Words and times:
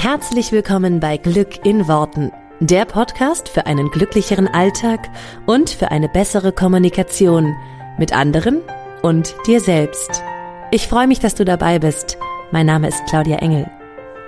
Herzlich 0.00 0.52
willkommen 0.52 1.00
bei 1.00 1.16
Glück 1.16 1.66
in 1.66 1.88
Worten, 1.88 2.30
der 2.60 2.84
Podcast 2.84 3.48
für 3.48 3.66
einen 3.66 3.90
glücklicheren 3.90 4.46
Alltag 4.46 5.10
und 5.44 5.70
für 5.70 5.90
eine 5.90 6.08
bessere 6.08 6.52
Kommunikation 6.52 7.56
mit 7.98 8.12
anderen 8.12 8.60
und 9.02 9.34
dir 9.48 9.58
selbst. 9.58 10.22
Ich 10.70 10.86
freue 10.86 11.08
mich, 11.08 11.18
dass 11.18 11.34
du 11.34 11.44
dabei 11.44 11.80
bist. 11.80 12.16
Mein 12.52 12.66
Name 12.66 12.86
ist 12.86 13.04
Claudia 13.08 13.38
Engel. 13.38 13.68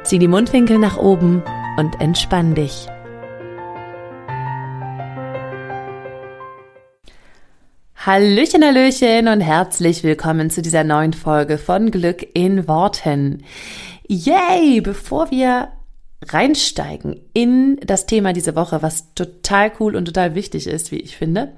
Zieh 0.03 0.19
die 0.19 0.27
Mundwinkel 0.27 0.77
nach 0.77 0.97
oben 0.97 1.45
und 1.79 2.01
entspann 2.01 2.57
dich. 2.57 2.89
Hallöchen, 7.95 8.65
Hallöchen 8.65 9.29
und 9.29 9.41
herzlich 9.41 10.03
willkommen 10.03 10.51
zu 10.51 10.63
dieser 10.63 10.83
neuen 10.83 11.13
Folge 11.13 11.59
von 11.59 11.93
Glück 11.93 12.27
in 12.35 12.67
Worten. 12.67 13.45
Yay! 14.13 14.81
Bevor 14.81 15.31
wir 15.31 15.69
reinsteigen 16.27 17.21
in 17.33 17.77
das 17.77 18.07
Thema 18.07 18.33
diese 18.33 18.57
Woche, 18.57 18.83
was 18.83 19.15
total 19.15 19.71
cool 19.79 19.95
und 19.95 20.07
total 20.07 20.35
wichtig 20.35 20.67
ist, 20.67 20.91
wie 20.91 20.99
ich 20.99 21.17
finde, 21.17 21.53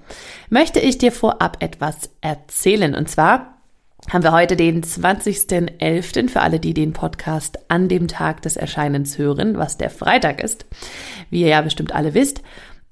möchte 0.50 0.78
ich 0.78 0.98
dir 0.98 1.12
vorab 1.12 1.62
etwas 1.62 2.10
erzählen. 2.20 2.94
Und 2.94 3.08
zwar 3.08 3.56
haben 4.10 4.22
wir 4.22 4.32
heute 4.32 4.54
den 4.56 4.82
20.11. 4.82 6.28
für 6.28 6.42
alle, 6.42 6.60
die 6.60 6.74
den 6.74 6.92
Podcast 6.92 7.58
an 7.70 7.88
dem 7.88 8.06
Tag 8.06 8.42
des 8.42 8.58
Erscheinens 8.58 9.16
hören, 9.16 9.56
was 9.56 9.78
der 9.78 9.88
Freitag 9.88 10.44
ist, 10.44 10.66
wie 11.30 11.40
ihr 11.40 11.48
ja 11.48 11.62
bestimmt 11.62 11.94
alle 11.94 12.12
wisst. 12.12 12.42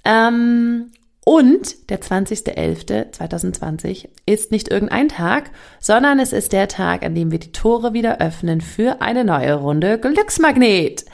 Ähm, 0.07 0.91
und 1.24 1.91
der 1.91 2.01
20.11.2020 2.01 4.09
ist 4.27 4.51
nicht 4.51 4.69
irgendein 4.69 5.09
Tag, 5.09 5.51
sondern 5.79 6.19
es 6.19 6.33
ist 6.33 6.52
der 6.52 6.69
Tag, 6.69 7.05
an 7.05 7.15
dem 7.15 7.30
wir 7.30 7.38
die 7.38 7.52
Tore 7.52 7.93
wieder 7.93 8.20
öffnen 8.20 8.60
für 8.60 9.02
eine 9.02 9.24
neue 9.24 9.55
Runde 9.55 9.98
Glücksmagnet. 9.98 11.05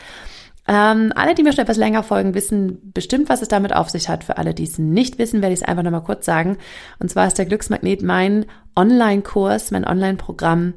Ähm, 0.69 1.12
alle, 1.15 1.34
die 1.34 1.42
mir 1.42 1.52
schon 1.52 1.62
etwas 1.62 1.77
länger 1.77 2.02
folgen, 2.02 2.34
wissen 2.34 2.93
bestimmt, 2.93 3.29
was 3.29 3.43
es 3.43 3.48
damit 3.48 3.74
auf 3.74 3.90
sich 3.90 4.09
hat. 4.09 4.24
Für 4.24 4.38
alle, 4.38 4.54
die 4.54 4.65
es 4.65 4.79
nicht 4.79 5.18
wissen, 5.18 5.43
werde 5.43 5.54
ich 5.54 5.60
es 5.60 5.66
einfach 5.66 5.82
nochmal 5.82 6.02
kurz 6.02 6.26
sagen. 6.26 6.57
Und 6.98 7.10
zwar 7.10 7.26
ist 7.26 7.38
der 7.38 7.46
Glücksmagnet 7.46 8.02
mein 8.02 8.46
Online-Kurs, 8.74 9.70
mein 9.70 9.87
Online-Programm. 9.87 10.74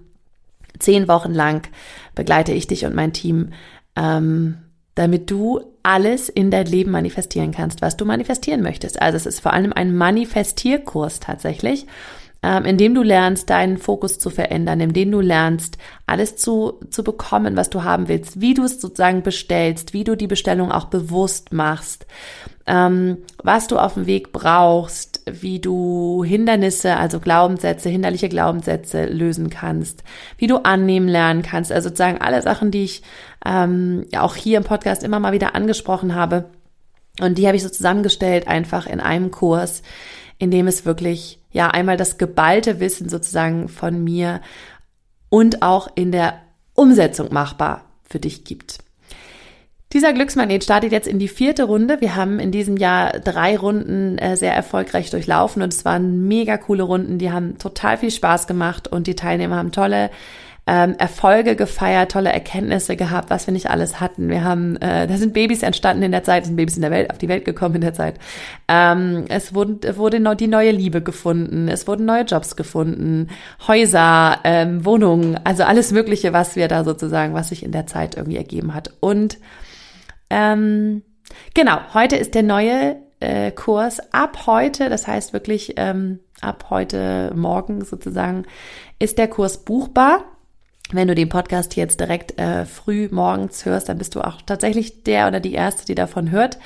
Zehn 0.77 1.07
Wochen 1.07 1.33
lang 1.33 1.67
begleite 2.13 2.53
ich 2.53 2.67
dich 2.67 2.85
und 2.85 2.95
mein 2.95 3.13
Team, 3.13 3.49
ähm, 3.95 4.59
damit 4.99 5.31
du 5.31 5.61
alles 5.81 6.27
in 6.27 6.51
dein 6.51 6.65
Leben 6.65 6.91
manifestieren 6.91 7.51
kannst, 7.51 7.81
was 7.81 7.95
du 7.95 8.03
manifestieren 8.03 8.61
möchtest. 8.61 9.01
Also 9.01 9.15
es 9.15 9.25
ist 9.25 9.39
vor 9.39 9.53
allem 9.53 9.71
ein 9.71 9.95
Manifestierkurs 9.95 11.21
tatsächlich, 11.21 11.87
ähm, 12.43 12.65
in 12.65 12.77
dem 12.77 12.93
du 12.95 13.01
lernst, 13.01 13.49
deinen 13.49 13.77
Fokus 13.77 14.19
zu 14.19 14.29
verändern, 14.29 14.81
in 14.81 14.91
dem 14.91 15.09
du 15.09 15.21
lernst, 15.21 15.77
alles 16.05 16.35
zu, 16.35 16.81
zu 16.89 17.05
bekommen, 17.05 17.55
was 17.55 17.69
du 17.69 17.85
haben 17.85 18.09
willst, 18.09 18.41
wie 18.41 18.53
du 18.53 18.63
es 18.63 18.81
sozusagen 18.81 19.23
bestellst, 19.23 19.93
wie 19.93 20.03
du 20.03 20.17
die 20.17 20.27
Bestellung 20.27 20.69
auch 20.69 20.85
bewusst 20.85 21.53
machst, 21.53 22.05
ähm, 22.67 23.19
was 23.41 23.67
du 23.67 23.77
auf 23.77 23.93
dem 23.93 24.05
Weg 24.05 24.33
brauchst, 24.33 25.21
wie 25.25 25.59
du 25.59 26.25
Hindernisse, 26.25 26.97
also 26.97 27.21
Glaubenssätze, 27.21 27.87
hinderliche 27.87 28.29
Glaubenssätze 28.29 29.05
lösen 29.05 29.49
kannst, 29.49 30.03
wie 30.37 30.47
du 30.47 30.57
annehmen 30.57 31.07
lernen 31.07 31.41
kannst, 31.41 31.71
also 31.71 31.87
sozusagen 31.87 32.19
alle 32.19 32.41
Sachen, 32.41 32.69
die 32.69 32.83
ich 32.83 33.01
ähm, 33.45 34.05
ja 34.11 34.21
auch 34.21 34.35
hier 34.35 34.57
im 34.57 34.63
Podcast 34.63 35.03
immer 35.03 35.19
mal 35.19 35.33
wieder 35.33 35.55
angesprochen 35.55 36.15
habe. 36.15 36.49
Und 37.19 37.37
die 37.37 37.47
habe 37.47 37.57
ich 37.57 37.63
so 37.63 37.69
zusammengestellt, 37.69 38.47
einfach 38.47 38.87
in 38.87 38.99
einem 38.99 39.31
Kurs, 39.31 39.81
in 40.37 40.51
dem 40.51 40.67
es 40.67 40.85
wirklich, 40.85 41.39
ja, 41.51 41.67
einmal 41.69 41.97
das 41.97 42.17
geballte 42.17 42.79
Wissen 42.79 43.09
sozusagen 43.09 43.67
von 43.67 44.03
mir 44.03 44.41
und 45.29 45.61
auch 45.61 45.89
in 45.95 46.11
der 46.11 46.41
Umsetzung 46.73 47.33
machbar 47.33 47.85
für 48.03 48.19
dich 48.19 48.45
gibt. 48.45 48.79
Dieser 49.91 50.13
Glücksmagnet 50.13 50.63
startet 50.63 50.91
jetzt 50.91 51.07
in 51.07 51.17
die 51.17 51.27
vierte 51.27 51.63
Runde. 51.63 51.99
Wir 51.99 52.15
haben 52.15 52.39
in 52.39 52.51
diesem 52.51 52.77
Jahr 52.77 53.19
drei 53.19 53.57
Runden 53.57 54.19
äh, 54.19 54.37
sehr 54.37 54.53
erfolgreich 54.53 55.09
durchlaufen 55.09 55.63
und 55.63 55.73
es 55.73 55.83
waren 55.83 56.27
mega 56.27 56.57
coole 56.57 56.83
Runden. 56.83 57.17
Die 57.17 57.31
haben 57.31 57.57
total 57.57 57.97
viel 57.97 58.11
Spaß 58.11 58.45
gemacht 58.45 58.87
und 58.87 59.07
die 59.07 59.15
Teilnehmer 59.15 59.55
haben 59.55 59.71
tolle 59.71 60.11
ähm, 60.69 60.93
Erfolge 60.99 61.55
gefeiert, 61.55 62.11
tolle 62.11 62.31
Erkenntnisse 62.31 62.95
gehabt, 62.95 63.31
was 63.31 63.47
wir 63.47 63.53
nicht 63.53 63.71
alles 63.71 63.99
hatten. 63.99 64.29
Wir 64.29 64.43
haben, 64.43 64.75
äh, 64.75 65.07
da 65.07 65.17
sind 65.17 65.33
Babys 65.33 65.63
entstanden 65.63 66.03
in 66.03 66.11
der 66.11 66.23
Zeit, 66.23 66.45
sind 66.45 66.57
Babys 66.57 66.75
in 66.75 66.83
der 66.83 66.91
Welt, 66.91 67.09
auf 67.09 67.17
die 67.17 67.27
Welt 67.27 67.43
gekommen 67.43 67.75
in 67.75 67.81
der 67.81 67.95
Zeit. 67.95 68.19
Ähm, 68.67 69.25
es 69.29 69.55
wurde, 69.55 69.97
wurde 69.97 70.21
die 70.35 70.47
neue 70.47 70.69
Liebe 70.69 71.01
gefunden, 71.01 71.69
es 71.69 71.87
wurden 71.87 72.05
neue 72.05 72.21
Jobs 72.21 72.55
gefunden, 72.55 73.29
Häuser, 73.67 74.41
ähm, 74.43 74.85
Wohnungen, 74.85 75.39
also 75.43 75.63
alles 75.63 75.91
Mögliche, 75.91 76.33
was 76.33 76.55
wir 76.55 76.67
da 76.67 76.83
sozusagen, 76.83 77.33
was 77.33 77.49
sich 77.49 77.63
in 77.63 77.71
der 77.71 77.87
Zeit 77.87 78.15
irgendwie 78.15 78.37
ergeben 78.37 78.75
hat. 78.75 78.93
Und 78.99 79.39
ähm, 80.29 81.01
genau, 81.55 81.79
heute 81.95 82.15
ist 82.15 82.35
der 82.35 82.43
neue 82.43 82.97
äh, 83.19 83.49
Kurs 83.49 83.99
ab 84.13 84.45
heute, 84.45 84.89
das 84.89 85.07
heißt 85.07 85.33
wirklich 85.33 85.73
ähm, 85.77 86.19
ab 86.41 86.67
heute 86.69 87.33
Morgen 87.35 87.83
sozusagen, 87.83 88.43
ist 88.99 89.17
der 89.17 89.29
Kurs 89.29 89.65
buchbar. 89.65 90.25
Wenn 90.91 91.07
du 91.07 91.15
den 91.15 91.29
Podcast 91.29 91.75
jetzt 91.75 91.99
direkt 91.99 92.39
äh, 92.39 92.65
früh 92.65 93.09
morgens 93.11 93.65
hörst, 93.65 93.89
dann 93.89 93.99
bist 93.99 94.15
du 94.15 94.21
auch 94.21 94.41
tatsächlich 94.41 95.03
der 95.03 95.27
oder 95.27 95.39
die 95.39 95.53
Erste, 95.53 95.85
die 95.85 95.95
davon 95.95 96.31
hört. 96.31 96.57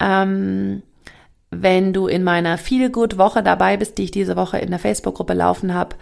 Ähm, 0.00 0.82
wenn 1.50 1.92
du 1.92 2.06
in 2.06 2.24
meiner 2.24 2.58
Feel 2.58 2.90
Good 2.90 3.18
Woche 3.18 3.42
dabei 3.42 3.76
bist, 3.76 3.98
die 3.98 4.04
ich 4.04 4.10
diese 4.10 4.36
Woche 4.36 4.58
in 4.58 4.70
der 4.70 4.78
Facebook-Gruppe 4.78 5.34
laufen 5.34 5.74
habe, 5.74 5.96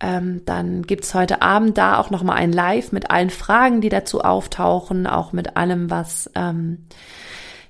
ähm, 0.00 0.42
dann 0.44 0.82
gibt's 0.82 1.14
heute 1.14 1.40
Abend 1.40 1.78
da 1.78 1.98
auch 1.98 2.10
nochmal 2.10 2.36
ein 2.36 2.52
Live 2.52 2.92
mit 2.92 3.10
allen 3.10 3.30
Fragen, 3.30 3.80
die 3.80 3.88
dazu 3.88 4.22
auftauchen, 4.22 5.06
auch 5.06 5.32
mit 5.32 5.56
allem, 5.56 5.90
was 5.90 6.30
ähm, 6.34 6.86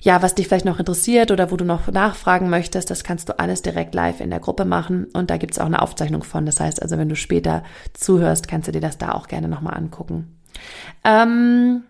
ja, 0.05 0.21
was 0.21 0.35
dich 0.35 0.49
vielleicht 0.49 0.67
noch 0.67 0.79
interessiert 0.79 1.31
oder 1.31 1.51
wo 1.51 1.57
du 1.57 1.65
noch 1.65 1.91
nachfragen 1.91 2.51
möchtest, 2.51 2.91
das 2.91 3.05
kannst 3.05 3.31
du 3.31 3.39
alles 3.39 3.63
direkt 3.63 3.95
live 3.95 4.21
in 4.21 4.29
der 4.29 4.39
Gruppe 4.39 4.67
machen 4.67 5.07
und 5.15 5.31
da 5.31 5.39
gibt's 5.39 5.59
auch 5.59 5.65
eine 5.65 5.81
Aufzeichnung 5.81 6.23
von. 6.23 6.45
Das 6.45 6.61
heißt 6.61 6.83
also, 6.83 6.99
wenn 6.99 7.09
du 7.09 7.17
später 7.17 7.65
zuhörst, 7.95 8.47
kannst 8.47 8.69
du 8.69 8.73
dir 8.73 8.83
das 8.83 8.99
da 8.99 9.13
auch 9.13 9.29
gerne 9.29 9.49
nochmal 9.49 9.75
angucken. 9.75 10.39
Ähm, 11.05 11.85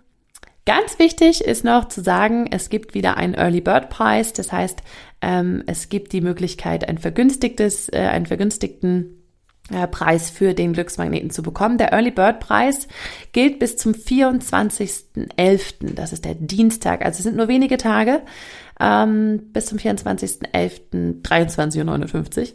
Ganz 0.67 0.99
wichtig 0.99 1.45
ist 1.45 1.63
noch 1.63 1.89
zu 1.89 2.01
sagen, 2.01 2.47
es 2.51 2.71
gibt 2.71 2.95
wieder 2.95 3.19
einen 3.19 3.35
Early 3.35 3.61
Bird 3.61 3.91
Preis. 3.91 4.33
Das 4.33 4.51
heißt, 4.51 4.83
ähm, 5.21 5.63
es 5.67 5.91
gibt 5.91 6.15
die 6.15 6.23
Möglichkeit, 6.23 6.89
ein 6.89 6.97
vergünstigtes, 6.97 7.91
äh, 7.91 7.99
einen 7.99 8.25
vergünstigten 8.25 9.24
Preis 9.91 10.29
für 10.29 10.53
den 10.53 10.75
Glücksmagneten 10.75 11.31
zu 11.31 11.43
bekommen. 11.43 11.79
Der 11.79 11.93
Early 11.93 12.11
Bird 12.11 12.41
Preis 12.41 12.87
gilt 13.33 13.59
bis 13.59 13.77
zum 13.77 13.93
24.11. 13.93 15.95
Das 15.95 16.13
ist 16.13 16.27
der 16.27 16.35
Dienstag. 16.35 17.05
Also 17.05 17.19
es 17.19 17.25
sind 17.25 17.37
nur 17.37 17.49
wenige 17.49 17.79
Tage. 17.79 18.21
Ähm, 18.79 19.41
bis 19.53 19.67
zum 19.67 19.79
24.11. 19.79 21.23
23.59 21.23 22.41
Uhr. 22.41 22.49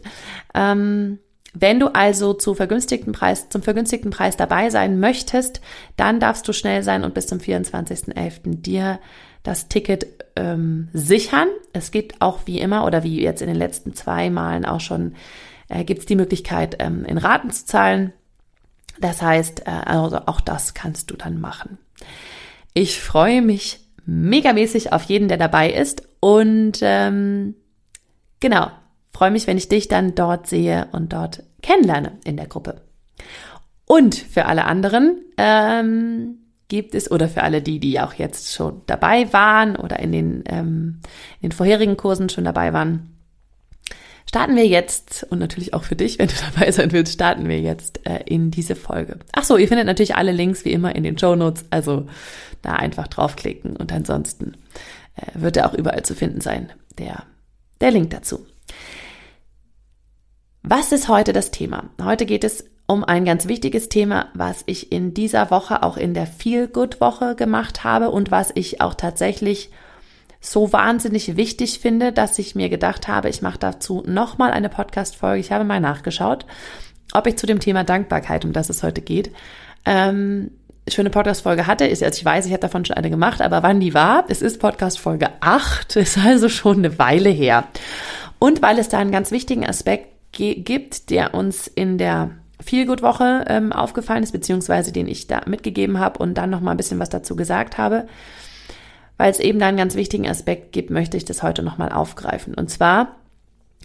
Ähm, 0.54 1.18
wenn 1.52 1.80
du 1.80 1.88
also 1.88 2.32
zu 2.32 2.54
vergünstigten 2.54 3.12
Preis, 3.12 3.48
zum 3.48 3.62
vergünstigten 3.62 4.12
Preis 4.12 4.36
dabei 4.36 4.70
sein 4.70 5.00
möchtest, 5.00 5.60
dann 5.96 6.20
darfst 6.20 6.46
du 6.46 6.52
schnell 6.52 6.84
sein 6.84 7.02
und 7.02 7.14
bis 7.14 7.26
zum 7.26 7.38
24.11. 7.38 8.60
dir 8.60 9.00
das 9.42 9.68
Ticket 9.68 10.06
ähm, 10.36 10.88
sichern. 10.92 11.48
Es 11.72 11.90
gibt 11.90 12.20
auch 12.20 12.40
wie 12.44 12.60
immer 12.60 12.84
oder 12.84 13.02
wie 13.02 13.20
jetzt 13.20 13.42
in 13.42 13.48
den 13.48 13.56
letzten 13.56 13.94
zwei 13.94 14.30
Malen 14.30 14.64
auch 14.64 14.80
schon 14.80 15.14
äh, 15.70 15.84
gibt 15.84 16.00
es 16.00 16.06
die 16.06 16.16
Möglichkeit, 16.16 16.76
ähm, 16.80 17.04
in 17.04 17.18
Raten 17.18 17.50
zu 17.50 17.64
zahlen. 17.64 18.12
Das 19.00 19.22
heißt, 19.22 19.66
äh, 19.66 19.70
also 19.70 20.18
auch 20.26 20.40
das 20.40 20.74
kannst 20.74 21.10
du 21.10 21.16
dann 21.16 21.40
machen. 21.40 21.78
Ich 22.74 23.00
freue 23.00 23.40
mich 23.40 23.80
megamäßig 24.04 24.92
auf 24.92 25.04
jeden, 25.04 25.28
der 25.28 25.38
dabei 25.38 25.72
ist 25.72 26.02
und 26.20 26.80
ähm, 26.82 27.54
genau, 28.40 28.70
freue 29.12 29.30
mich, 29.30 29.46
wenn 29.46 29.58
ich 29.58 29.68
dich 29.68 29.88
dann 29.88 30.14
dort 30.14 30.46
sehe 30.46 30.88
und 30.92 31.12
dort 31.12 31.42
kennenlerne 31.62 32.18
in 32.24 32.36
der 32.36 32.46
Gruppe. 32.46 32.82
Und 33.86 34.14
für 34.14 34.46
alle 34.46 34.64
anderen 34.64 35.20
ähm, 35.36 36.38
gibt 36.68 36.94
es, 36.94 37.10
oder 37.10 37.28
für 37.28 37.42
alle 37.42 37.60
die, 37.60 37.80
die 37.80 38.00
auch 38.00 38.14
jetzt 38.14 38.52
schon 38.52 38.82
dabei 38.86 39.32
waren 39.32 39.76
oder 39.76 39.98
in 39.98 40.12
den, 40.12 40.44
ähm, 40.46 41.00
in 41.40 41.50
den 41.50 41.52
vorherigen 41.52 41.96
Kursen 41.96 42.28
schon 42.28 42.44
dabei 42.44 42.72
waren, 42.72 43.19
starten 44.30 44.54
wir 44.54 44.64
jetzt, 44.64 45.26
und 45.30 45.40
natürlich 45.40 45.74
auch 45.74 45.82
für 45.82 45.96
dich, 45.96 46.20
wenn 46.20 46.28
du 46.28 46.34
dabei 46.54 46.70
sein 46.70 46.92
willst, 46.92 47.14
starten 47.14 47.48
wir 47.48 47.60
jetzt 47.60 48.06
äh, 48.06 48.20
in 48.26 48.52
diese 48.52 48.76
Folge. 48.76 49.18
Ach 49.32 49.42
so, 49.42 49.56
ihr 49.56 49.66
findet 49.66 49.86
natürlich 49.86 50.14
alle 50.14 50.30
Links 50.30 50.64
wie 50.64 50.70
immer 50.70 50.94
in 50.94 51.02
den 51.02 51.18
Show 51.18 51.34
Notes, 51.34 51.64
also 51.70 52.06
da 52.62 52.74
einfach 52.74 53.08
draufklicken 53.08 53.76
und 53.76 53.92
ansonsten 53.92 54.54
äh, 55.16 55.26
wird 55.34 55.56
er 55.56 55.68
auch 55.68 55.74
überall 55.74 56.04
zu 56.04 56.14
finden 56.14 56.40
sein, 56.40 56.70
der, 56.96 57.24
der 57.80 57.90
Link 57.90 58.10
dazu. 58.10 58.46
Was 60.62 60.92
ist 60.92 61.08
heute 61.08 61.32
das 61.32 61.50
Thema? 61.50 61.90
Heute 62.00 62.24
geht 62.24 62.44
es 62.44 62.66
um 62.86 63.02
ein 63.02 63.24
ganz 63.24 63.48
wichtiges 63.48 63.88
Thema, 63.88 64.28
was 64.34 64.62
ich 64.66 64.92
in 64.92 65.12
dieser 65.12 65.50
Woche 65.50 65.82
auch 65.82 65.96
in 65.96 66.14
der 66.14 66.28
Feel 66.28 66.68
Good 66.68 67.00
Woche 67.00 67.34
gemacht 67.34 67.82
habe 67.82 68.10
und 68.10 68.30
was 68.30 68.52
ich 68.54 68.80
auch 68.80 68.94
tatsächlich 68.94 69.70
so 70.40 70.72
wahnsinnig 70.72 71.36
wichtig 71.36 71.80
finde, 71.80 72.12
dass 72.12 72.38
ich 72.38 72.54
mir 72.54 72.68
gedacht 72.68 73.08
habe, 73.08 73.28
ich 73.28 73.42
mache 73.42 73.58
dazu 73.58 74.02
nochmal 74.06 74.52
eine 74.52 74.68
Podcast-Folge. 74.68 75.40
Ich 75.40 75.52
habe 75.52 75.64
mal 75.64 75.80
nachgeschaut, 75.80 76.46
ob 77.12 77.26
ich 77.26 77.36
zu 77.36 77.46
dem 77.46 77.60
Thema 77.60 77.84
Dankbarkeit, 77.84 78.44
um 78.44 78.52
das 78.52 78.70
es 78.70 78.82
heute 78.82 79.02
geht, 79.02 79.30
ähm, 79.84 80.50
schöne 80.88 81.10
Podcast-Folge 81.10 81.66
hatte, 81.66 81.86
ist, 81.86 82.02
also 82.02 82.18
ich 82.18 82.24
weiß, 82.24 82.46
ich 82.46 82.52
habe 82.52 82.60
davon 82.60 82.84
schon 82.84 82.96
eine 82.96 83.10
gemacht, 83.10 83.40
aber 83.40 83.62
wann 83.62 83.80
die 83.80 83.94
war, 83.94 84.24
es 84.28 84.42
ist 84.42 84.58
Podcast-Folge 84.58 85.28
8, 85.40 85.96
ist 85.96 86.18
also 86.18 86.48
schon 86.48 86.78
eine 86.78 86.98
Weile 86.98 87.30
her. 87.30 87.64
Und 88.38 88.62
weil 88.62 88.78
es 88.78 88.88
da 88.88 88.98
einen 88.98 89.12
ganz 89.12 89.30
wichtigen 89.30 89.66
Aspekt 89.66 90.08
gibt, 90.32 91.10
der 91.10 91.34
uns 91.34 91.66
in 91.66 91.98
der 91.98 92.30
Feelgood-Woche 92.62 93.44
ähm, 93.48 93.72
aufgefallen 93.72 94.22
ist, 94.22 94.32
beziehungsweise 94.32 94.92
den 94.92 95.08
ich 95.08 95.26
da 95.26 95.42
mitgegeben 95.46 95.98
habe 95.98 96.18
und 96.18 96.34
dann 96.34 96.50
noch 96.50 96.60
mal 96.60 96.72
ein 96.72 96.76
bisschen 96.76 96.98
was 96.98 97.10
dazu 97.10 97.36
gesagt 97.36 97.78
habe. 97.78 98.06
Weil 99.20 99.32
es 99.32 99.38
eben 99.38 99.58
da 99.58 99.66
einen 99.66 99.76
ganz 99.76 99.96
wichtigen 99.96 100.26
Aspekt 100.26 100.72
gibt, 100.72 100.88
möchte 100.88 101.18
ich 101.18 101.26
das 101.26 101.42
heute 101.42 101.62
noch 101.62 101.76
mal 101.76 101.92
aufgreifen. 101.92 102.54
Und 102.54 102.70
zwar 102.70 103.16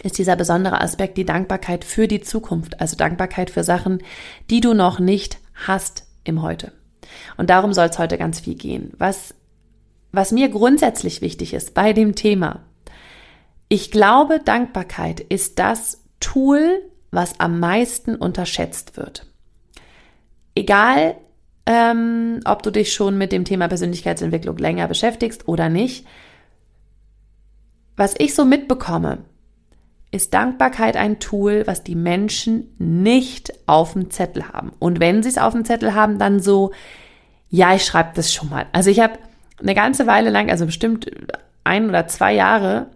ist 0.01 0.17
dieser 0.17 0.37
besondere 0.37 0.79
Aspekt 0.79 1.17
die 1.17 1.25
Dankbarkeit 1.25 1.83
für 1.83 2.07
die 2.07 2.21
Zukunft, 2.21 2.79
also 2.79 2.95
Dankbarkeit 2.95 3.49
für 3.49 3.65
Sachen, 3.65 4.01
die 4.49 4.61
du 4.61 4.73
noch 4.73 4.97
nicht 4.97 5.39
hast 5.53 6.05
im 6.23 6.41
Heute. 6.41 6.71
Und 7.35 7.49
darum 7.49 7.73
soll 7.73 7.87
es 7.87 7.99
heute 7.99 8.17
ganz 8.17 8.39
viel 8.39 8.55
gehen. 8.55 8.93
Was, 8.97 9.35
was 10.13 10.31
mir 10.31 10.47
grundsätzlich 10.47 11.19
wichtig 11.19 11.53
ist 11.53 11.73
bei 11.73 11.91
dem 11.91 12.15
Thema, 12.15 12.61
ich 13.67 13.91
glaube, 13.91 14.39
Dankbarkeit 14.39 15.19
ist 15.19 15.59
das 15.59 16.01
Tool, 16.21 16.81
was 17.11 17.41
am 17.41 17.59
meisten 17.59 18.15
unterschätzt 18.15 18.95
wird. 18.95 19.25
Egal, 20.55 21.17
ähm, 21.65 22.39
ob 22.45 22.63
du 22.63 22.71
dich 22.71 22.93
schon 22.93 23.17
mit 23.17 23.31
dem 23.31 23.45
Thema 23.45 23.67
Persönlichkeitsentwicklung 23.67 24.57
länger 24.57 24.87
beschäftigst 24.87 25.47
oder 25.47 25.69
nicht, 25.69 26.05
was 27.95 28.13
ich 28.17 28.35
so 28.35 28.45
mitbekomme, 28.45 29.19
ist 30.11 30.33
Dankbarkeit 30.33 30.95
ein 30.95 31.19
Tool, 31.19 31.63
was 31.65 31.83
die 31.83 31.95
Menschen 31.95 32.75
nicht 32.77 33.53
auf 33.67 33.93
dem 33.93 34.11
Zettel 34.11 34.47
haben. 34.49 34.71
Und 34.79 34.99
wenn 34.99 35.23
sie 35.23 35.29
es 35.29 35.37
auf 35.37 35.53
dem 35.53 35.65
Zettel 35.65 35.93
haben, 35.93 36.19
dann 36.19 36.39
so, 36.39 36.71
ja, 37.49 37.73
ich 37.73 37.85
schreibe 37.85 38.11
das 38.15 38.33
schon 38.33 38.49
mal. 38.49 38.65
Also 38.71 38.89
ich 38.89 38.99
habe 38.99 39.19
eine 39.59 39.75
ganze 39.75 40.07
Weile 40.07 40.29
lang, 40.29 40.49
also 40.49 40.65
bestimmt 40.65 41.09
ein 41.63 41.89
oder 41.89 42.07
zwei 42.07 42.33
Jahre, 42.33 42.87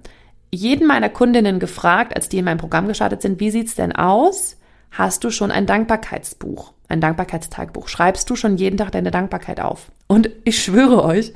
jeden 0.52 0.88
meiner 0.88 1.10
Kundinnen 1.10 1.60
gefragt, 1.60 2.16
als 2.16 2.30
die 2.30 2.40
in 2.40 2.46
meinem 2.46 2.58
Programm 2.58 2.88
gestartet 2.88 3.22
sind, 3.22 3.40
wie 3.40 3.52
sieht's 3.52 3.76
denn 3.76 3.92
aus? 3.92 4.58
Hast 4.92 5.24
du 5.24 5.30
schon 5.30 5.52
ein 5.52 5.66
Dankbarkeitsbuch, 5.66 6.74
ein 6.90 7.02
Dankbarkeitstagebuch? 7.02 7.88
Schreibst 7.88 8.30
du 8.30 8.36
schon 8.36 8.58
jeden 8.58 8.78
Tag 8.78 8.92
deine 8.92 9.12
Dankbarkeit 9.12 9.62
auf? 9.62 9.92
Und 10.08 10.30
ich 10.44 10.62
schwöre 10.62 11.04
euch, 11.04 11.34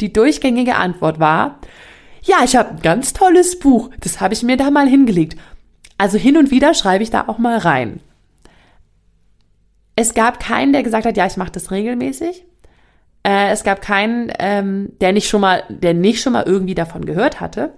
die 0.00 0.12
durchgängige 0.12 0.76
Antwort 0.76 1.18
war, 1.18 1.58
ja, 2.22 2.38
ich 2.44 2.56
habe 2.56 2.70
ein 2.70 2.82
ganz 2.82 3.12
tolles 3.12 3.58
Buch, 3.58 3.90
das 4.00 4.20
habe 4.20 4.34
ich 4.34 4.42
mir 4.42 4.56
da 4.56 4.70
mal 4.70 4.88
hingelegt. 4.88 5.38
Also 5.96 6.18
hin 6.18 6.36
und 6.36 6.50
wieder 6.50 6.74
schreibe 6.74 7.04
ich 7.04 7.10
da 7.10 7.24
auch 7.28 7.38
mal 7.38 7.56
rein. 7.58 8.00
Es 9.94 10.12
gab 10.12 10.40
keinen, 10.40 10.72
der 10.72 10.82
gesagt 10.82 11.06
hat, 11.06 11.16
ja, 11.16 11.24
ich 11.26 11.36
mache 11.36 11.52
das 11.52 11.70
regelmäßig. 11.70 12.44
Äh, 13.22 13.50
es 13.50 13.64
gab 13.64 13.80
keinen, 13.80 14.30
ähm, 14.38 14.92
der 15.00 15.12
nicht 15.12 15.28
schon 15.28 15.40
mal, 15.40 15.64
der 15.68 15.94
nicht 15.94 16.20
schon 16.20 16.34
mal 16.34 16.44
irgendwie 16.44 16.74
davon 16.74 17.06
gehört 17.06 17.40
hatte. 17.40 17.72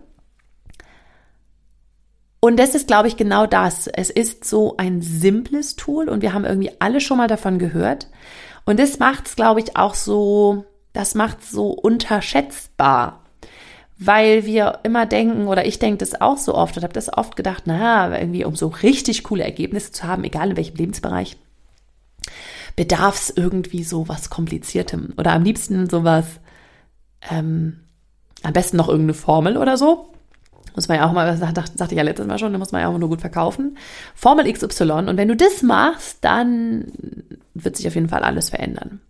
Und 2.40 2.58
das 2.58 2.75
ist, 2.75 2.87
glaube 2.87 3.08
ich, 3.08 3.17
genau 3.17 3.46
das. 3.46 3.88
Es 3.88 4.11
ist 4.11 4.44
so 4.44 4.76
ein 4.76 5.02
simples 5.02 5.76
Tool 5.76 6.08
und 6.08 6.23
wir 6.23 6.32
haben 6.32 6.44
irgendwie 6.44 6.70
alle 6.79 7.00
schon 7.00 7.19
mal 7.19 7.26
davon 7.26 7.58
gehört. 7.58 8.08
Und 8.64 8.79
das 8.79 8.99
macht 8.99 9.26
es, 9.26 9.37
glaube 9.37 9.61
ich, 9.61 9.76
auch 9.76 9.94
so, 9.94 10.64
das 10.93 11.14
macht 11.14 11.40
es 11.40 11.50
so 11.50 11.70
unterschätzbar. 11.70 13.25
Weil 13.99 14.44
wir 14.46 14.79
immer 14.85 15.06
denken, 15.06 15.49
oder 15.49 15.67
ich 15.67 15.81
denke 15.81 15.99
das 15.99 16.20
auch 16.20 16.38
so 16.38 16.55
oft 16.55 16.76
und 16.76 16.85
habe 16.85 16.93
das 16.93 17.12
oft 17.12 17.35
gedacht, 17.35 17.64
na, 17.67 18.17
irgendwie, 18.17 18.44
um 18.44 18.55
so 18.55 18.69
richtig 18.69 19.25
coole 19.25 19.43
Ergebnisse 19.43 19.90
zu 19.90 20.05
haben, 20.05 20.23
egal 20.23 20.50
in 20.50 20.56
welchem 20.56 20.76
Lebensbereich, 20.76 21.37
bedarf 22.76 23.20
es 23.20 23.31
irgendwie 23.37 23.82
so 23.82 24.06
was 24.06 24.31
Kompliziertem. 24.31 25.14
Oder 25.17 25.32
am 25.32 25.43
liebsten 25.43 25.90
sowas, 25.90 26.26
ähm, 27.29 27.81
am 28.44 28.52
besten 28.52 28.76
noch 28.76 28.88
irgendeine 28.88 29.14
Formel 29.14 29.56
oder 29.56 29.76
so. 29.76 30.12
Muss 30.78 30.86
man 30.86 30.98
ja 30.98 31.08
auch 31.08 31.12
mal, 31.12 31.26
das 31.26 31.40
sagte 31.40 31.86
ich 31.90 31.96
ja 31.98 32.04
letztes 32.04 32.28
Mal 32.28 32.38
schon, 32.38 32.52
da 32.52 32.58
muss 32.60 32.70
man 32.70 32.80
ja 32.80 32.86
auch 32.86 32.98
nur 32.98 33.08
gut 33.08 33.20
verkaufen. 33.20 33.76
Formel 34.14 34.52
XY. 34.52 34.92
Und 35.08 35.16
wenn 35.16 35.26
du 35.26 35.34
das 35.34 35.64
machst, 35.64 36.19
dann 36.20 36.92
wird 37.54 37.76
sich 37.76 37.88
auf 37.88 37.96
jeden 37.96 38.08
Fall 38.08 38.22
alles 38.22 38.50
verändern. 38.50 39.00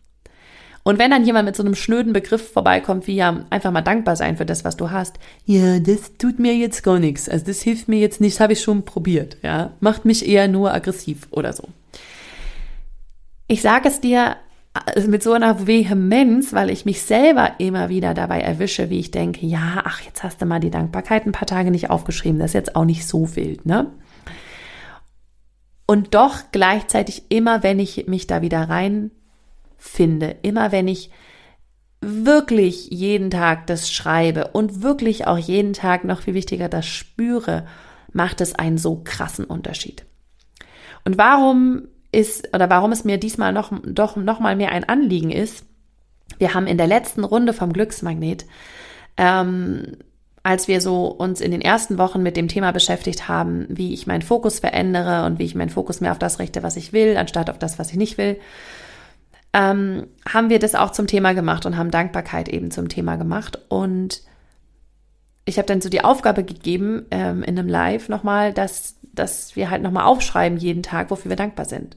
Und 0.83 0.99
wenn 0.99 1.11
dann 1.11 1.27
jemand 1.27 1.45
mit 1.45 1.57
so 1.57 1.63
einem 1.63 1.75
schnöden 1.75 2.15
Begriff 2.15 2.53
vorbeikommt, 2.53 3.07
wie 3.07 3.17
ja 3.17 3.45
einfach 3.51 3.71
mal 3.71 3.83
dankbar 3.83 4.17
sein 4.17 4.39
für 4.39 4.47
das, 4.47 4.65
was 4.65 4.79
du 4.79 4.91
hast, 4.91 5.19
ja, 5.45 5.79
das 5.79 6.17
tut 6.17 6.39
mir 6.39 6.57
jetzt 6.57 6.83
gar 6.83 6.99
nichts. 6.99 7.29
Also 7.29 7.45
das 7.45 7.61
hilft 7.61 7.87
mir 7.87 7.99
jetzt 7.99 8.23
nicht, 8.23 8.37
das 8.37 8.41
habe 8.41 8.55
ich 8.55 8.63
schon 8.63 8.87
probiert, 8.87 9.37
ja. 9.43 9.73
Macht 9.81 10.07
mich 10.07 10.27
eher 10.27 10.49
nur 10.49 10.73
aggressiv 10.73 11.29
oder 11.31 11.53
so. 11.53 11.65
Ich 13.47 13.61
sage 13.61 13.91
es 13.91 14.01
dir 14.01 14.37
mit 15.07 15.23
so 15.23 15.33
einer 15.33 15.67
Vehemenz, 15.67 16.53
weil 16.53 16.71
ich 16.71 16.85
mich 16.85 17.03
selber 17.03 17.53
immer 17.59 17.89
wieder 17.89 18.15
dabei 18.15 18.41
erwische, 18.41 18.91
wie 18.91 18.99
ich 18.99 19.11
denke, 19.11 19.47
ja, 19.47 19.83
ach, 19.85 20.01
jetzt 20.03 20.23
hast 20.23 20.41
du 20.41 20.47
mal 20.47 20.61
die 20.61 20.71
Dankbarkeit 20.71 21.27
ein 21.27 21.33
paar 21.33 21.47
Tage 21.47 21.71
nicht 21.71 21.91
aufgeschrieben, 21.91 22.39
das 22.39 22.51
ist 22.51 22.55
jetzt 22.55 22.77
auch 22.77 22.85
nicht 22.85 23.07
so 23.07 23.37
wild, 23.37 23.67
ne? 23.67 23.93
Und 25.87 26.15
doch 26.15 26.37
gleichzeitig 26.53 27.25
immer, 27.31 27.63
wenn 27.63 27.79
ich 27.79 28.07
mich 28.09 28.27
da 28.27 28.43
wieder 28.43 28.69
reinfinde, 28.69 30.37
immer 30.43 30.71
wenn 30.71 30.87
ich 30.87 31.11
wirklich 32.01 32.89
jeden 32.91 33.31
Tag 33.31 33.67
das 33.67 33.91
schreibe 33.91 34.49
und 34.49 34.83
wirklich 34.83 35.27
auch 35.27 35.39
jeden 35.39 35.73
Tag 35.73 36.05
noch 36.05 36.23
viel 36.23 36.35
wichtiger 36.35 36.69
das 36.69 36.87
spüre, 36.87 37.67
macht 38.13 38.41
es 38.41 38.55
einen 38.55 38.79
so 38.79 39.01
krassen 39.03 39.45
Unterschied. 39.45 40.05
Und 41.05 41.17
warum 41.17 41.89
ist 42.13 42.55
oder 42.55 42.71
warum 42.71 42.93
es 42.93 43.05
mir 43.05 43.19
diesmal 43.19 43.53
noch, 43.53 43.73
doch 43.85 44.17
noch 44.17 44.41
mal 44.41 44.57
mehr 44.57 44.73
ein 44.73 44.85
Anliegen 44.85 45.31
ist. 45.31 45.65
Wir 46.39 46.55
haben 46.55 46.67
in 46.67 46.79
der 46.79 46.87
letzten 46.87 47.25
Runde 47.25 47.53
vom 47.53 47.73
Glücksmagnet, 47.73 48.47
ähm, 49.17 49.97
als 50.43 50.69
wir 50.69 50.81
so 50.81 51.07
uns 51.07 51.41
in 51.41 51.51
den 51.51 51.61
ersten 51.61 51.99
Wochen 51.99 52.23
mit 52.23 52.37
dem 52.37 52.49
Thema 52.49 52.73
beschäftigt 52.73 53.29
haben, 53.29 53.67
wie 53.69 53.93
ich 53.93 54.07
meinen 54.07 54.23
Fokus 54.23 54.61
verändere 54.61 55.27
und 55.27 55.39
wie 55.39 55.45
ich 55.45 55.55
meinen 55.55 55.71
Fokus 55.71 56.01
mehr 56.01 56.13
auf 56.13 56.19
das 56.19 56.39
richte, 56.39 56.63
was 56.63 56.77
ich 56.77 56.93
will, 56.93 57.17
anstatt 57.17 57.51
auf 57.51 57.59
das, 57.59 57.79
was 57.79 57.91
ich 57.91 57.97
nicht 57.97 58.19
will, 58.19 58.39
ähm, 59.53 60.07
haben 60.29 60.51
wir 60.51 60.59
das 60.59 60.75
auch 60.75 60.93
zum 60.93 61.07
Thema 61.07 61.33
gemacht 61.35 61.67
und 61.67 61.77
haben 61.77 61.91
Dankbarkeit 61.91 62.49
eben 62.49 62.71
zum 62.71 62.89
Thema 62.89 63.17
gemacht. 63.17 63.59
Und 63.69 64.23
ich 65.45 65.59
habe 65.59 65.67
dann 65.67 65.81
so 65.81 65.89
die 65.89 66.05
Aufgabe 66.05 66.45
gegeben 66.45 67.07
ähm, 67.11 67.43
in 67.43 67.59
einem 67.59 67.69
Live 67.69 68.09
nochmal, 68.09 68.53
dass 68.53 68.98
dass 69.19 69.57
wir 69.57 69.71
halt 69.71 69.83
nochmal 69.83 70.05
aufschreiben 70.05 70.59
jeden 70.59 70.83
Tag, 70.83 71.11
wofür 71.11 71.31
wir 71.31 71.37
dankbar 71.37 71.67
sind. 71.67 71.97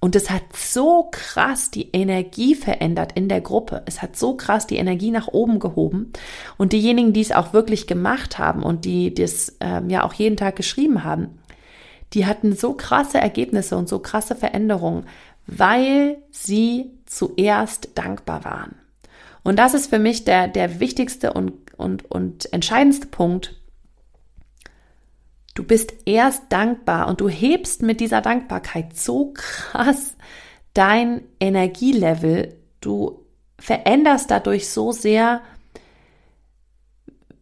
Und 0.00 0.16
es 0.16 0.30
hat 0.30 0.42
so 0.56 1.08
krass 1.10 1.70
die 1.70 1.90
Energie 1.92 2.54
verändert 2.54 3.12
in 3.14 3.28
der 3.28 3.42
Gruppe. 3.42 3.82
Es 3.84 4.00
hat 4.00 4.16
so 4.16 4.34
krass 4.34 4.66
die 4.66 4.78
Energie 4.78 5.10
nach 5.10 5.28
oben 5.28 5.58
gehoben. 5.58 6.12
Und 6.56 6.72
diejenigen, 6.72 7.12
die 7.12 7.20
es 7.20 7.32
auch 7.32 7.52
wirklich 7.52 7.86
gemacht 7.86 8.38
haben 8.38 8.62
und 8.62 8.86
die 8.86 9.12
das 9.12 9.56
ähm, 9.60 9.90
ja 9.90 10.02
auch 10.02 10.14
jeden 10.14 10.38
Tag 10.38 10.56
geschrieben 10.56 11.04
haben, 11.04 11.38
die 12.14 12.24
hatten 12.24 12.56
so 12.56 12.72
krasse 12.72 13.18
Ergebnisse 13.18 13.76
und 13.76 13.88
so 13.88 13.98
krasse 13.98 14.34
Veränderungen, 14.34 15.04
weil 15.46 16.16
sie 16.30 16.90
zuerst 17.04 17.90
dankbar 17.94 18.44
waren. 18.44 18.76
Und 19.42 19.58
das 19.58 19.74
ist 19.74 19.88
für 19.88 19.98
mich 19.98 20.24
der, 20.24 20.48
der 20.48 20.80
wichtigste 20.80 21.32
und, 21.32 21.52
und, 21.76 22.10
und 22.10 22.52
entscheidendste 22.52 23.06
Punkt, 23.06 23.59
Du 25.60 25.66
bist 25.66 25.92
erst 26.06 26.44
dankbar 26.48 27.06
und 27.06 27.20
du 27.20 27.28
hebst 27.28 27.82
mit 27.82 28.00
dieser 28.00 28.22
Dankbarkeit 28.22 28.96
so 28.96 29.34
krass 29.34 30.16
dein 30.72 31.20
Energielevel. 31.38 32.56
Du 32.80 33.26
veränderst 33.58 34.30
dadurch 34.30 34.70
so 34.70 34.90
sehr, 34.92 35.42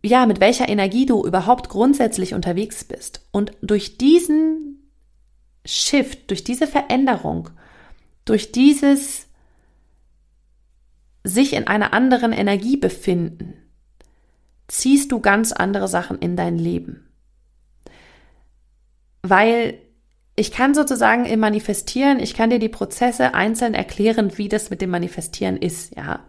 ja, 0.04 0.26
mit 0.26 0.40
welcher 0.40 0.68
Energie 0.68 1.06
du 1.06 1.24
überhaupt 1.24 1.68
grundsätzlich 1.68 2.34
unterwegs 2.34 2.82
bist. 2.82 3.24
Und 3.30 3.52
durch 3.62 3.98
diesen 3.98 4.90
Shift, 5.64 6.28
durch 6.28 6.42
diese 6.42 6.66
Veränderung, 6.66 7.50
durch 8.24 8.50
dieses 8.50 9.28
sich 11.22 11.52
in 11.52 11.68
einer 11.68 11.92
anderen 11.92 12.32
Energie 12.32 12.78
befinden, 12.78 13.54
ziehst 14.66 15.12
du 15.12 15.20
ganz 15.20 15.52
andere 15.52 15.86
Sachen 15.86 16.18
in 16.18 16.34
dein 16.34 16.58
Leben 16.58 17.07
weil 19.28 19.74
ich 20.36 20.52
kann 20.52 20.74
sozusagen 20.74 21.24
im 21.24 21.40
Manifestieren, 21.40 22.20
ich 22.20 22.34
kann 22.34 22.50
dir 22.50 22.60
die 22.60 22.68
Prozesse 22.68 23.34
einzeln 23.34 23.74
erklären, 23.74 24.32
wie 24.36 24.48
das 24.48 24.70
mit 24.70 24.80
dem 24.80 24.90
Manifestieren 24.90 25.56
ist, 25.56 25.96
ja. 25.96 26.20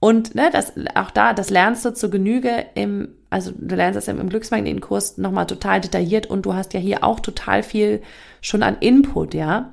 Und 0.00 0.34
ne, 0.34 0.48
das, 0.50 0.72
auch 0.96 1.12
da, 1.12 1.32
das 1.32 1.48
lernst 1.50 1.84
du 1.84 1.94
zu 1.94 2.10
Genüge 2.10 2.66
im, 2.74 3.10
also 3.30 3.52
du 3.56 3.76
lernst 3.76 3.96
das 3.96 4.08
im, 4.08 4.18
im 4.18 4.30
Glücksmagnetenkurs 4.30 5.18
nochmal 5.18 5.46
total 5.46 5.80
detailliert 5.80 6.26
und 6.26 6.44
du 6.44 6.54
hast 6.54 6.74
ja 6.74 6.80
hier 6.80 7.04
auch 7.04 7.20
total 7.20 7.62
viel 7.62 8.02
schon 8.40 8.64
an 8.64 8.78
Input, 8.80 9.34
ja. 9.34 9.70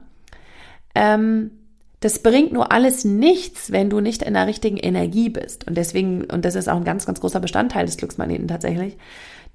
Ähm, 0.93 1.51
das 1.99 2.19
bringt 2.19 2.53
nur 2.53 2.71
alles 2.71 3.05
nichts, 3.05 3.71
wenn 3.71 3.89
du 3.89 4.01
nicht 4.01 4.21
in 4.21 4.33
der 4.33 4.47
richtigen 4.47 4.77
Energie 4.77 5.29
bist. 5.29 5.67
Und 5.67 5.75
deswegen, 5.75 6.25
und 6.25 6.45
das 6.45 6.55
ist 6.55 6.69
auch 6.69 6.77
ein 6.77 6.85
ganz, 6.85 7.05
ganz 7.05 7.19
großer 7.19 7.39
Bestandteil 7.39 7.85
des 7.85 7.97
Glücksmagneten 7.97 8.47
tatsächlich, 8.47 8.97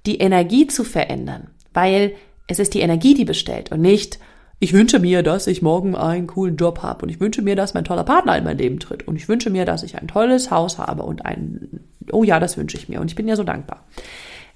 die 0.07 0.19
Energie 0.19 0.67
zu 0.67 0.85
verändern. 0.85 1.51
Weil 1.73 2.15
es 2.47 2.59
ist 2.59 2.75
die 2.75 2.81
Energie, 2.81 3.15
die 3.15 3.25
bestellt 3.25 3.73
und 3.73 3.81
nicht, 3.81 4.19
ich 4.61 4.73
wünsche 4.73 4.99
mir, 4.99 5.23
dass 5.23 5.47
ich 5.47 5.63
morgen 5.63 5.95
einen 5.97 6.27
coolen 6.27 6.57
Job 6.57 6.83
habe 6.83 7.03
und 7.03 7.09
ich 7.09 7.21
wünsche 7.21 7.43
mir, 7.43 7.57
dass 7.57 7.75
mein 7.75 7.85
toller 7.85 8.05
Partner 8.05 8.37
in 8.39 8.45
mein 8.45 8.59
Leben 8.59 8.79
tritt 8.79 9.07
und 9.07 9.17
ich 9.17 9.29
wünsche 9.29 9.51
mir, 9.51 9.65
dass 9.65 9.83
ich 9.83 9.97
ein 9.97 10.09
tolles 10.09 10.51
Haus 10.51 10.79
habe 10.79 11.03
und 11.03 11.27
ein, 11.27 11.81
oh 12.13 12.25
ja, 12.25 12.41
das 12.41 12.57
wünsche 12.57 12.77
ich 12.77 12.89
mir 12.89 13.01
und 13.01 13.11
ich 13.11 13.17
bin 13.17 13.29
ja 13.29 13.37
so 13.37 13.45
dankbar. 13.45 13.85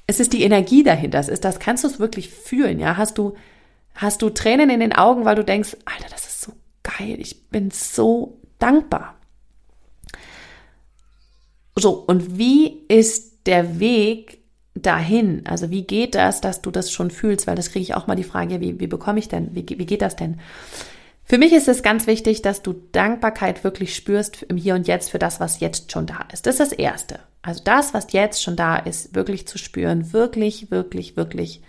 Es 0.07 0.21
ist 0.21 0.33
die 0.33 0.43
Energie 0.43 0.83
dahinter, 0.83 1.19
es 1.19 1.29
ist 1.29 1.45
das, 1.45 1.59
kannst 1.59 1.85
du 1.85 1.89
es 1.89 1.99
wirklich 1.99 2.31
fühlen, 2.31 2.79
ja? 2.79 2.97
Hast 2.97 3.19
du, 3.19 3.35
hast 3.95 4.23
du 4.23 4.31
Tränen 4.31 4.71
in 4.71 4.81
den 4.81 4.95
Augen, 4.95 5.25
weil 5.25 5.37
du 5.37 5.45
denkst, 5.45 5.77
Alter, 5.85 6.09
das 6.11 6.27
ist 6.27 6.41
so 6.41 6.53
geil, 6.83 7.17
ich 7.19 7.51
bin 7.51 7.71
so 7.71 8.41
dankbar. 8.59 9.17
So, 11.77 11.93
und 11.93 12.39
wie 12.39 12.87
ist 12.89 13.47
der 13.47 13.79
Weg 13.79 14.39
dahin? 14.83 15.43
Also 15.47 15.71
wie 15.71 15.83
geht 15.83 16.15
das, 16.15 16.41
dass 16.41 16.63
du 16.63 16.71
das 16.71 16.91
schon 16.93 17.11
fühlst? 17.11 17.47
Weil 17.47 17.57
das 17.57 17.71
kriege 17.71 17.83
ich 17.83 17.95
auch 17.95 18.07
mal 18.07 18.15
die 18.15 18.25
Frage, 18.25 18.61
wie, 18.61 18.79
wie 18.81 18.87
bekomme 18.87 19.19
ich 19.19 19.29
denn, 19.29 19.55
wie, 19.55 19.67
wie 19.69 19.87
geht 19.87 20.03
das 20.03 20.17
denn? 20.17 20.41
Für 21.25 21.37
mich 21.37 21.53
ist 21.53 21.69
es 21.69 21.83
ganz 21.83 22.07
wichtig, 22.07 22.41
dass 22.41 22.63
du 22.63 22.73
Dankbarkeit 22.93 23.63
wirklich 23.63 23.95
spürst 23.95 24.43
im 24.45 24.57
Hier 24.57 24.75
und 24.75 24.89
Jetzt 24.89 25.11
für 25.11 25.19
das, 25.19 25.41
was 25.41 25.61
jetzt 25.61 25.93
schon 25.93 26.07
da 26.07 26.27
ist. 26.33 26.47
Das 26.47 26.55
ist 26.55 26.73
das 26.73 26.79
Erste. 26.79 27.21
Also 27.43 27.63
das, 27.63 27.93
was 27.93 28.13
jetzt 28.13 28.43
schon 28.43 28.57
da 28.57 28.77
ist, 28.77 29.15
wirklich 29.15 29.47
zu 29.47 29.59
spüren, 29.59 30.13
wirklich, 30.15 30.71
wirklich, 30.71 31.17
wirklich 31.17 31.63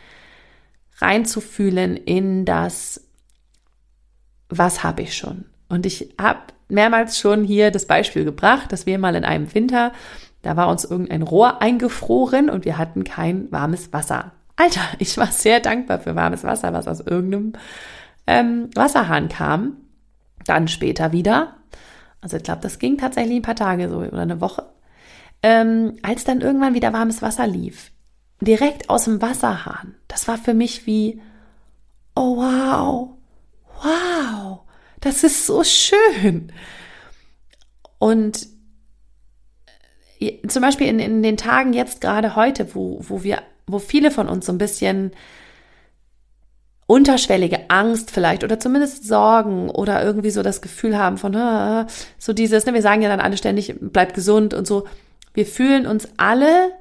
reinzufühlen 1.00 1.98
in 1.98 2.46
das, 2.46 3.04
was 4.48 4.84
habe 4.84 5.02
ich 5.02 5.16
schon. 5.16 5.46
Und 5.68 5.86
ich 5.86 6.14
habe 6.20 6.40
mehrmals 6.70 7.20
schon 7.20 7.44
hier 7.44 7.72
das 7.72 7.86
Beispiel 7.86 8.26
gebracht, 8.26 8.72
dass 8.72 8.86
wir 8.86 8.98
mal 8.98 9.16
in 9.16 9.26
einem 9.26 9.54
Winter, 9.54 9.92
da 10.42 10.56
war 10.56 10.70
uns 10.70 10.86
irgendein 10.86 11.22
Rohr 11.22 11.62
eingefroren 11.62 12.50
und 12.50 12.66
wir 12.66 12.78
hatten 12.78 13.04
kein 13.04 13.52
warmes 13.52 13.92
Wasser. 13.94 14.32
Alter, 14.56 14.82
ich 15.00 15.18
war 15.18 15.28
sehr 15.28 15.60
dankbar 15.60 16.00
für 16.00 16.16
warmes 16.16 16.44
Wasser, 16.44 16.74
was 16.74 16.88
aus 16.88 17.00
irgendeinem 17.00 17.54
ähm, 18.28 18.70
Wasserhahn 18.76 19.30
kam. 19.30 19.78
Dann 20.46 20.68
später 20.68 21.12
wieder. 21.12 21.56
Also 22.22 22.38
ich 22.38 22.44
glaube, 22.44 22.62
das 22.62 22.80
ging 22.80 22.98
tatsächlich 22.98 23.38
ein 23.38 23.44
paar 23.44 23.56
Tage 23.56 23.90
so 23.90 23.98
oder 23.98 24.22
eine 24.22 24.42
Woche. 24.42 24.66
Ähm, 25.42 25.98
als 26.02 26.24
dann 26.24 26.42
irgendwann 26.42 26.74
wieder 26.74 26.92
warmes 26.92 27.22
Wasser 27.22 27.48
lief, 27.48 27.92
direkt 28.42 28.90
aus 28.90 29.06
dem 29.06 29.22
Wasserhahn, 29.22 29.96
das 30.08 30.28
war 30.28 30.38
für 30.38 30.54
mich 30.54 30.86
wie, 30.86 31.22
oh 32.16 32.38
wow, 32.38 33.10
wow, 33.82 34.60
das 35.00 35.24
ist 35.24 35.46
so 35.46 35.64
schön. 35.64 36.52
Und 38.00 38.48
zum 40.48 40.62
Beispiel 40.62 40.88
in, 40.88 41.00
in 41.00 41.24
den 41.24 41.38
Tagen 41.38 41.74
jetzt 41.74 42.02
gerade 42.02 42.36
heute, 42.36 42.76
wo, 42.76 43.00
wo 43.02 43.24
wir, 43.24 43.42
wo 43.68 43.80
viele 43.80 44.12
von 44.12 44.28
uns 44.28 44.46
so 44.46 44.52
ein 44.52 44.58
bisschen 44.58 45.12
unterschwellige 46.88 47.70
Angst 47.70 48.10
vielleicht 48.10 48.44
oder 48.44 48.60
zumindest 48.60 49.08
Sorgen 49.08 49.70
oder 49.70 50.04
irgendwie 50.04 50.32
so 50.32 50.42
das 50.42 50.62
Gefühl 50.62 50.98
haben 50.98 51.18
von 51.18 51.34
so 52.18 52.34
dieses, 52.34 52.66
ne, 52.66 52.74
wir 52.74 52.82
sagen 52.82 53.04
ja 53.04 53.10
dann 53.10 53.20
alle 53.20 53.38
ständig, 53.38 53.76
bleib 53.80 54.16
gesund 54.16 54.54
und 54.54 54.66
so. 54.66 54.88
Wir 55.36 55.46
fühlen 55.46 55.86
uns 55.86 56.10
alle 56.18 56.72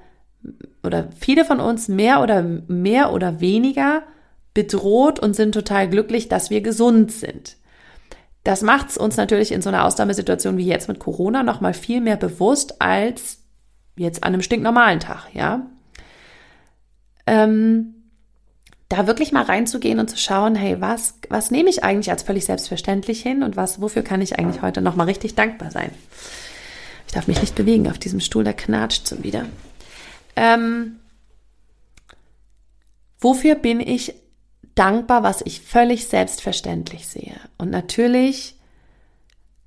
oder 0.83 1.11
viele 1.18 1.45
von 1.45 1.61
uns 1.61 1.88
mehr 1.88 2.23
oder 2.23 2.42
mehr 2.42 3.12
oder 3.12 3.40
weniger 3.40 4.02
bedroht 4.54 5.21
und 5.21 5.37
sind 5.37 5.52
total 5.52 5.88
glücklich, 5.88 6.28
dass 6.28 6.49
wir 6.49 6.62
gesund 6.62 7.12
sind. 7.12 7.57
Das 8.49 8.62
macht 8.62 8.88
es 8.88 8.97
uns 8.97 9.19
natürlich 9.19 9.52
in 9.52 9.61
so 9.61 9.69
einer 9.69 9.85
Ausnahmesituation 9.85 10.57
wie 10.57 10.64
jetzt 10.64 10.88
mit 10.88 10.99
Corona 10.99 11.43
noch 11.43 11.61
mal 11.61 11.75
viel 11.75 12.00
mehr 12.00 12.17
bewusst 12.17 12.81
als 12.81 13.40
jetzt 13.95 14.25
an 14.25 14.33
einem 14.33 14.40
stinknormalen 14.40 15.00
Tag, 15.00 15.26
ja. 15.35 15.67
Ähm, 17.26 17.93
da 18.88 19.07
wirklich 19.07 19.33
mal 19.33 19.43
reinzugehen 19.43 20.00
und 20.00 20.09
zu 20.09 20.17
schauen, 20.17 20.55
hey, 20.55 20.81
was, 20.81 21.19
was 21.28 21.50
nehme 21.50 21.69
ich 21.69 21.85
eigentlich 21.85 22.11
als 22.11 22.23
völlig 22.23 22.47
selbstverständlich 22.47 23.21
hin 23.21 23.43
und 23.43 23.59
was, 23.59 23.83
wofür 23.83 24.00
kann 24.00 24.23
ich 24.23 24.38
eigentlich 24.38 24.62
heute 24.62 24.81
noch 24.81 24.97
mal 24.97 25.05
richtig 25.05 25.35
dankbar 25.35 25.71
sein? 25.71 25.90
Ich 27.07 27.12
darf 27.12 27.26
mich 27.26 27.43
nicht 27.43 27.55
bewegen 27.55 27.90
auf 27.90 27.99
diesem 27.99 28.21
Stuhl, 28.21 28.45
der 28.45 28.55
knatscht 28.55 29.11
schon 29.11 29.25
wieder. 29.25 29.45
Ähm, 30.37 31.00
wofür 33.21 33.57
bin 33.57 33.81
ich 33.81 34.14
dankbar, 34.78 35.23
was 35.23 35.42
ich 35.44 35.61
völlig 35.61 36.06
selbstverständlich 36.06 37.08
sehe. 37.08 37.37
Und 37.56 37.70
natürlich 37.70 38.56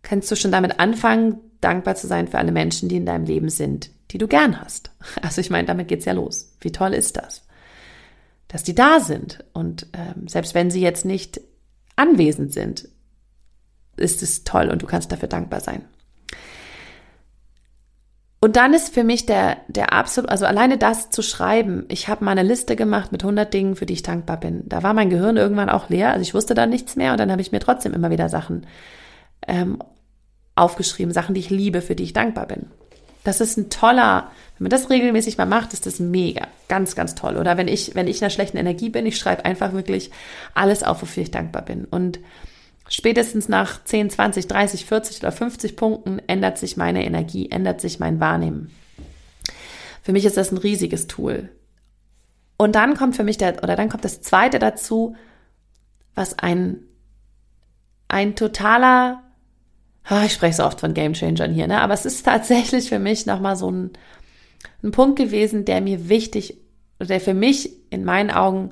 kannst 0.01 0.32
du 0.32 0.36
schon 0.36 0.51
damit 0.51 0.80
anfangen, 0.80 1.39
dankbar 1.60 1.96
zu 1.96 2.08
sein 2.08 2.27
für 2.27 2.38
alle 2.38 2.51
Menschen, 2.51 2.89
die 2.89 2.98
in 2.98 3.06
deinem 3.06 3.25
Leben 3.25 3.50
sind, 3.50 3.91
die 4.12 4.18
du 4.18 4.27
gern 4.27 4.60
hast. 4.60 4.91
Also 5.22 5.41
ich 5.41 5.50
meine, 5.50 5.68
damit 5.68 5.88
geht's 5.88 6.06
ja 6.06 6.13
los. 6.13 6.53
Wie 6.60 6.72
toll 6.72 6.94
ist 6.94 7.18
das? 7.18 7.44
Dass 8.48 8.63
die 8.63 8.75
da 8.75 9.00
sind. 9.00 9.44
Und 9.53 9.88
ähm, 9.94 10.27
selbst 10.27 10.53
wenn 10.53 10.72
sie 10.72 10.82
jetzt 10.82 11.06
nicht 11.06 11.41
anwesend 11.96 12.53
sind, 12.53 12.88
ist 13.98 14.24
es 14.24 14.44
toll 14.44 14.70
und 14.70 14.82
du 14.82 14.88
kannst 14.88 15.12
dafür 15.12 15.27
dankbar 15.27 15.60
sein. 15.60 15.86
Und 18.44 18.56
dann 18.56 18.74
ist 18.74 18.92
für 18.92 19.04
mich 19.04 19.28
der, 19.28 19.58
der 19.68 19.94
absolut, 19.94 20.32
also 20.32 20.48
alleine 20.48 20.80
das 20.80 21.12
zu 21.12 21.22
schreiben, 21.22 21.86
ich 21.90 22.08
habe 22.08 22.26
mal 22.26 22.32
eine 22.32 22.42
Liste 22.42 22.76
gemacht 22.76 23.12
mit 23.12 23.24
100 23.24 23.54
Dingen, 23.54 23.76
für 23.76 23.86
die 23.86 23.94
ich 23.94 24.02
dankbar 24.02 24.38
bin. 24.38 24.64
Da 24.68 24.82
war 24.82 24.96
mein 24.96 25.12
Gehirn 25.12 25.38
irgendwann 25.38 25.70
auch 25.70 25.90
leer, 25.90 26.10
also 26.10 26.24
ich 26.24 26.34
wusste 26.34 26.56
dann 26.56 26.72
nichts 26.72 26.96
mehr 26.96 27.12
und 27.12 27.20
dann 27.20 27.32
habe 27.32 27.42
ich 27.42 27.52
mir 27.52 27.60
trotzdem 27.60 27.94
immer 27.94 28.10
wieder 28.10 28.30
Sachen 28.30 28.66
ähm, 29.48 29.78
aufgeschrieben, 30.56 31.14
Sachen, 31.14 31.36
die 31.36 31.42
ich 31.42 31.52
liebe, 31.52 31.82
für 31.82 31.96
die 31.96 32.04
ich 32.04 32.14
dankbar 32.14 32.48
bin. 32.48 32.66
Das 33.24 33.42
ist 33.42 33.58
ein 33.58 33.70
toller, 33.70 34.32
wenn 34.58 34.64
man 34.66 34.72
das 34.72 34.90
regelmäßig 34.90 35.38
mal 35.38 35.46
macht, 35.46 35.74
ist 35.74 35.86
das 35.86 36.00
mega, 36.00 36.48
ganz, 36.68 36.96
ganz 36.96 37.14
toll. 37.14 37.38
Oder 37.38 37.58
wenn 37.58 37.68
ich, 37.68 37.94
wenn 37.94 38.08
ich 38.08 38.18
in 38.18 38.24
einer 38.24 38.32
schlechten 38.32 38.58
Energie 38.58 38.90
bin, 38.90 39.06
ich 39.06 39.20
schreibe 39.20 39.46
einfach 39.46 39.74
wirklich 39.74 40.10
alles 40.56 40.82
auf, 40.82 41.04
wofür 41.04 41.22
ich 41.22 41.30
dankbar 41.30 41.62
bin. 41.62 41.86
Und 41.86 42.20
Spätestens 42.94 43.48
nach 43.48 43.82
10, 43.86 44.10
20, 44.10 44.48
30, 44.48 44.86
40 44.86 45.20
oder 45.20 45.32
50 45.32 45.78
Punkten 45.78 46.20
ändert 46.28 46.58
sich 46.58 46.76
meine 46.76 47.06
Energie, 47.06 47.50
ändert 47.50 47.80
sich 47.80 48.00
mein 48.00 48.20
Wahrnehmen. 48.20 48.70
Für 50.04 50.12
mich 50.12 50.26
ist 50.26 50.36
das 50.36 50.52
ein 50.52 50.58
riesiges 50.58 51.08
Tool. 51.08 51.50
Und 52.58 52.76
dann 52.76 52.98
kommt 52.98 53.16
für 53.16 53.24
mich 53.24 53.38
der, 53.38 53.64
oder 53.64 53.78
dann 53.78 53.88
kommt 53.88 54.04
das 54.04 54.22
zweite 54.22 54.60
dazu, 54.60 55.16
was 56.16 56.38
ein, 56.38 56.80
ein 58.10 58.36
totaler, 58.36 59.24
oh, 60.10 60.24
ich 60.26 60.34
spreche 60.34 60.58
so 60.58 60.66
oft 60.66 60.82
von 60.82 60.94
Game 60.94 61.14
Changern 61.14 61.54
hier, 61.54 61.68
ne? 61.68 61.80
aber 61.80 61.94
es 61.94 62.06
ist 62.06 62.24
tatsächlich 62.26 62.90
für 62.90 63.00
mich 63.00 63.26
nochmal 63.26 63.56
so 63.56 63.72
ein, 63.72 63.92
ein 64.84 64.92
Punkt 64.92 65.18
gewesen, 65.18 65.64
der 65.64 65.80
mir 65.80 66.10
wichtig, 66.10 66.58
der 67.00 67.22
für 67.22 67.34
mich 67.34 67.72
in 67.90 68.04
meinen 68.04 68.32
Augen 68.32 68.72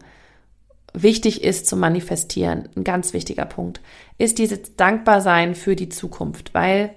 wichtig 0.93 1.43
ist 1.43 1.67
zu 1.67 1.75
manifestieren, 1.77 2.69
ein 2.75 2.83
ganz 2.83 3.13
wichtiger 3.13 3.45
Punkt, 3.45 3.81
ist 4.19 4.37
dieses 4.37 4.75
Dankbarsein 4.75 5.55
für 5.55 5.75
die 5.75 5.89
Zukunft, 5.89 6.53
weil 6.53 6.91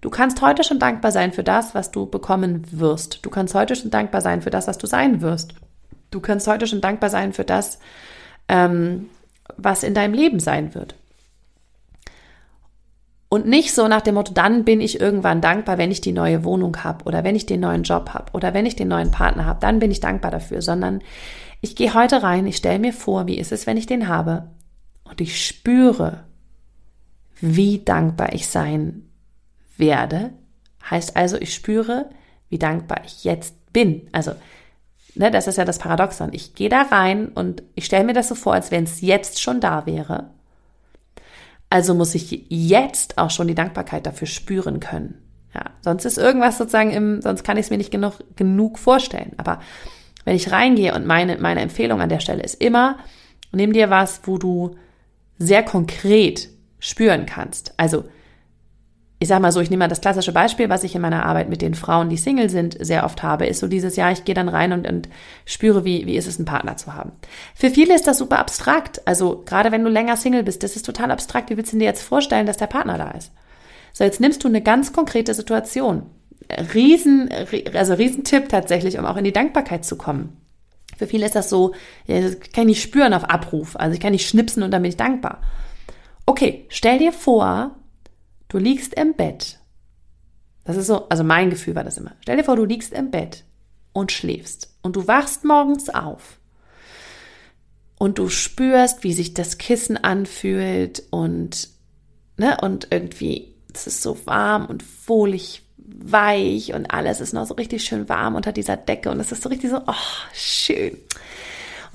du 0.00 0.10
kannst 0.10 0.42
heute 0.42 0.64
schon 0.64 0.80
dankbar 0.80 1.12
sein 1.12 1.32
für 1.32 1.44
das, 1.44 1.74
was 1.74 1.92
du 1.92 2.06
bekommen 2.06 2.64
wirst. 2.72 3.24
Du 3.24 3.30
kannst 3.30 3.54
heute 3.54 3.76
schon 3.76 3.90
dankbar 3.90 4.22
sein 4.22 4.42
für 4.42 4.50
das, 4.50 4.66
was 4.66 4.78
du 4.78 4.88
sein 4.88 5.20
wirst. 5.20 5.54
Du 6.10 6.20
kannst 6.20 6.48
heute 6.48 6.66
schon 6.66 6.80
dankbar 6.80 7.10
sein 7.10 7.34
für 7.34 7.44
das, 7.44 7.78
ähm, 8.48 9.10
was 9.56 9.82
in 9.82 9.92
deinem 9.94 10.14
Leben 10.14 10.40
sein 10.40 10.74
wird. 10.74 10.94
Und 13.28 13.46
nicht 13.46 13.74
so 13.74 13.88
nach 13.88 14.00
dem 14.00 14.14
Motto, 14.14 14.32
dann 14.32 14.64
bin 14.64 14.80
ich 14.80 15.02
irgendwann 15.02 15.42
dankbar, 15.42 15.76
wenn 15.76 15.90
ich 15.90 16.00
die 16.00 16.12
neue 16.12 16.44
Wohnung 16.44 16.82
habe 16.82 17.04
oder 17.04 17.24
wenn 17.24 17.36
ich 17.36 17.44
den 17.44 17.60
neuen 17.60 17.82
Job 17.82 18.14
habe 18.14 18.32
oder 18.32 18.54
wenn 18.54 18.64
ich 18.64 18.74
den 18.74 18.88
neuen 18.88 19.10
Partner 19.10 19.44
habe, 19.44 19.60
dann 19.60 19.80
bin 19.80 19.90
ich 19.90 20.00
dankbar 20.00 20.30
dafür, 20.30 20.62
sondern 20.62 21.02
ich 21.60 21.76
gehe 21.76 21.92
heute 21.92 22.22
rein, 22.22 22.46
ich 22.46 22.56
stelle 22.56 22.78
mir 22.78 22.94
vor, 22.94 23.26
wie 23.26 23.36
ist 23.36 23.52
es, 23.52 23.66
wenn 23.66 23.76
ich 23.76 23.84
den 23.84 24.08
habe 24.08 24.48
und 25.04 25.20
ich 25.20 25.44
spüre, 25.44 26.24
wie 27.40 27.84
dankbar 27.84 28.32
ich 28.32 28.48
sein 28.48 29.08
werde. 29.76 30.30
Heißt 30.90 31.16
also, 31.16 31.36
ich 31.36 31.54
spüre, 31.54 32.10
wie 32.48 32.58
dankbar 32.58 33.02
ich 33.04 33.24
jetzt 33.24 33.72
bin. 33.72 34.08
Also, 34.12 34.32
ne, 35.14 35.30
das 35.30 35.46
ist 35.46 35.56
ja 35.56 35.64
das 35.64 35.78
Paradoxon. 35.78 36.30
Ich 36.32 36.54
gehe 36.54 36.68
da 36.68 36.82
rein 36.82 37.28
und 37.28 37.62
ich 37.74 37.84
stelle 37.84 38.04
mir 38.04 38.14
das 38.14 38.28
so 38.28 38.34
vor, 38.34 38.54
als 38.54 38.70
wenn 38.70 38.84
es 38.84 39.00
jetzt 39.00 39.40
schon 39.40 39.60
da 39.60 39.86
wäre. 39.86 40.30
Also 41.70 41.94
muss 41.94 42.14
ich 42.14 42.46
jetzt 42.48 43.18
auch 43.18 43.30
schon 43.30 43.48
die 43.48 43.54
Dankbarkeit 43.54 44.06
dafür 44.06 44.26
spüren 44.26 44.80
können. 44.80 45.22
Ja, 45.54 45.64
sonst 45.82 46.04
ist 46.04 46.18
irgendwas 46.18 46.56
sozusagen 46.56 46.90
im, 46.90 47.20
sonst 47.20 47.44
kann 47.44 47.56
ich 47.56 47.66
es 47.66 47.70
mir 47.70 47.78
nicht 47.78 47.90
genug, 47.90 48.14
genug 48.36 48.78
vorstellen. 48.78 49.32
Aber 49.36 49.60
wenn 50.24 50.36
ich 50.36 50.50
reingehe 50.50 50.94
und 50.94 51.06
meine, 51.06 51.36
meine 51.38 51.60
Empfehlung 51.60 52.00
an 52.00 52.08
der 52.08 52.20
Stelle 52.20 52.42
ist 52.42 52.60
immer, 52.60 52.98
nimm 53.52 53.72
dir 53.72 53.90
was, 53.90 54.20
wo 54.24 54.38
du 54.38 54.76
sehr 55.38 55.62
konkret 55.62 56.48
spüren 56.78 57.26
kannst. 57.26 57.74
Also, 57.76 58.04
ich 59.20 59.28
sag 59.28 59.40
mal 59.40 59.50
so, 59.50 59.60
ich 59.60 59.68
nehme 59.68 59.84
mal 59.84 59.88
das 59.88 60.00
klassische 60.00 60.32
Beispiel, 60.32 60.68
was 60.68 60.84
ich 60.84 60.94
in 60.94 61.02
meiner 61.02 61.26
Arbeit 61.26 61.48
mit 61.48 61.60
den 61.60 61.74
Frauen, 61.74 62.08
die 62.08 62.16
Single 62.16 62.50
sind, 62.50 62.76
sehr 62.80 63.04
oft 63.04 63.22
habe, 63.22 63.46
ist 63.46 63.58
so 63.58 63.66
dieses 63.66 63.96
Jahr, 63.96 64.12
ich 64.12 64.24
gehe 64.24 64.34
dann 64.34 64.48
rein 64.48 64.72
und, 64.72 64.86
und 64.86 65.08
spüre, 65.44 65.84
wie, 65.84 66.06
wie 66.06 66.16
ist 66.16 66.28
es, 66.28 66.38
einen 66.38 66.44
Partner 66.44 66.76
zu 66.76 66.94
haben. 66.94 67.12
Für 67.54 67.70
viele 67.70 67.94
ist 67.94 68.06
das 68.06 68.18
super 68.18 68.38
abstrakt. 68.38 69.06
Also, 69.06 69.42
gerade 69.44 69.72
wenn 69.72 69.84
du 69.84 69.90
länger 69.90 70.16
Single 70.16 70.44
bist, 70.44 70.62
das 70.62 70.76
ist 70.76 70.86
total 70.86 71.10
abstrakt. 71.10 71.50
Wie 71.50 71.56
willst 71.56 71.72
du 71.72 71.78
dir 71.78 71.84
jetzt 71.84 72.02
vorstellen, 72.02 72.46
dass 72.46 72.58
der 72.58 72.66
Partner 72.66 72.96
da 72.96 73.10
ist? 73.10 73.32
So, 73.92 74.04
jetzt 74.04 74.20
nimmst 74.20 74.44
du 74.44 74.48
eine 74.48 74.62
ganz 74.62 74.92
konkrete 74.92 75.34
Situation 75.34 76.06
riesen, 76.74 77.28
also 77.74 77.94
Riesentipp 77.94 78.48
tatsächlich, 78.48 78.98
um 78.98 79.04
auch 79.04 79.16
in 79.16 79.24
die 79.24 79.32
Dankbarkeit 79.32 79.84
zu 79.84 79.96
kommen. 79.96 80.36
Für 80.96 81.06
viele 81.06 81.26
ist 81.26 81.34
das 81.34 81.48
so, 81.48 81.74
ja, 82.06 82.20
das 82.20 82.40
kann 82.40 82.62
ich 82.62 82.66
nicht 82.66 82.82
spüren 82.82 83.14
auf 83.14 83.24
Abruf. 83.24 83.76
Also 83.76 83.94
ich 83.94 84.00
kann 84.00 84.12
nicht 84.12 84.28
schnipsen 84.28 84.62
und 84.62 84.70
dann 84.70 84.82
bin 84.82 84.88
ich 84.88 84.96
dankbar. 84.96 85.42
Okay, 86.28 86.66
stell 86.68 86.98
dir 86.98 87.14
vor, 87.14 87.74
du 88.48 88.58
liegst 88.58 88.92
im 88.92 89.14
Bett. 89.14 89.60
Das 90.66 90.76
ist 90.76 90.86
so, 90.86 91.08
also 91.08 91.24
mein 91.24 91.48
Gefühl 91.48 91.74
war 91.74 91.84
das 91.84 91.96
immer. 91.96 92.12
Stell 92.20 92.36
dir 92.36 92.44
vor, 92.44 92.54
du 92.54 92.66
liegst 92.66 92.92
im 92.92 93.10
Bett 93.10 93.44
und 93.94 94.12
schläfst 94.12 94.76
und 94.82 94.94
du 94.94 95.08
wachst 95.08 95.46
morgens 95.46 95.88
auf 95.88 96.38
und 97.98 98.18
du 98.18 98.28
spürst, 98.28 99.04
wie 99.04 99.14
sich 99.14 99.32
das 99.32 99.56
Kissen 99.56 99.96
anfühlt 99.96 101.02
und 101.08 101.70
ne 102.36 102.58
und 102.60 102.88
irgendwie 102.90 103.54
es 103.72 103.86
ist 103.86 104.02
so 104.02 104.26
warm 104.26 104.66
und 104.66 104.84
wohlig 105.08 105.62
weich 105.78 106.74
und 106.74 106.90
alles 106.90 107.22
ist 107.22 107.32
noch 107.32 107.46
so 107.46 107.54
richtig 107.54 107.84
schön 107.84 108.06
warm 108.10 108.34
unter 108.34 108.52
dieser 108.52 108.76
Decke 108.76 109.10
und 109.10 109.18
es 109.18 109.32
ist 109.32 109.42
so 109.42 109.48
richtig 109.48 109.70
so, 109.70 109.80
oh, 109.86 109.94
schön. 110.34 110.98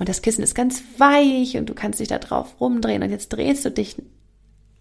Und 0.00 0.08
das 0.08 0.22
Kissen 0.22 0.42
ist 0.42 0.56
ganz 0.56 0.82
weich 0.98 1.56
und 1.56 1.66
du 1.66 1.74
kannst 1.74 2.00
dich 2.00 2.08
da 2.08 2.18
drauf 2.18 2.60
rumdrehen 2.60 3.04
und 3.04 3.10
jetzt 3.10 3.28
drehst 3.28 3.64
du 3.64 3.70
dich 3.70 3.94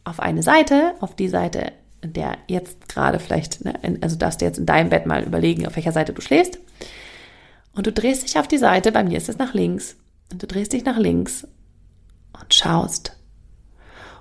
auf 0.03 0.19
eine 0.19 0.43
Seite, 0.43 0.93
auf 0.99 1.15
die 1.15 1.29
Seite, 1.29 1.71
in 2.01 2.13
der 2.13 2.37
jetzt 2.47 2.89
gerade 2.89 3.19
vielleicht, 3.19 3.63
ne, 3.63 3.73
also 4.01 4.15
darfst 4.15 4.41
du 4.41 4.45
jetzt 4.45 4.57
in 4.57 4.65
deinem 4.65 4.89
Bett 4.89 5.05
mal 5.05 5.23
überlegen, 5.23 5.65
auf 5.65 5.75
welcher 5.75 5.91
Seite 5.91 6.13
du 6.13 6.21
schläfst. 6.21 6.59
Und 7.73 7.87
du 7.87 7.91
drehst 7.91 8.23
dich 8.23 8.37
auf 8.37 8.47
die 8.47 8.57
Seite, 8.57 8.91
bei 8.91 9.03
mir 9.03 9.17
ist 9.17 9.29
es 9.29 9.37
nach 9.37 9.53
links. 9.53 9.95
Und 10.31 10.43
du 10.43 10.47
drehst 10.47 10.73
dich 10.73 10.85
nach 10.85 10.97
links 10.97 11.47
und 12.39 12.53
schaust. 12.53 13.17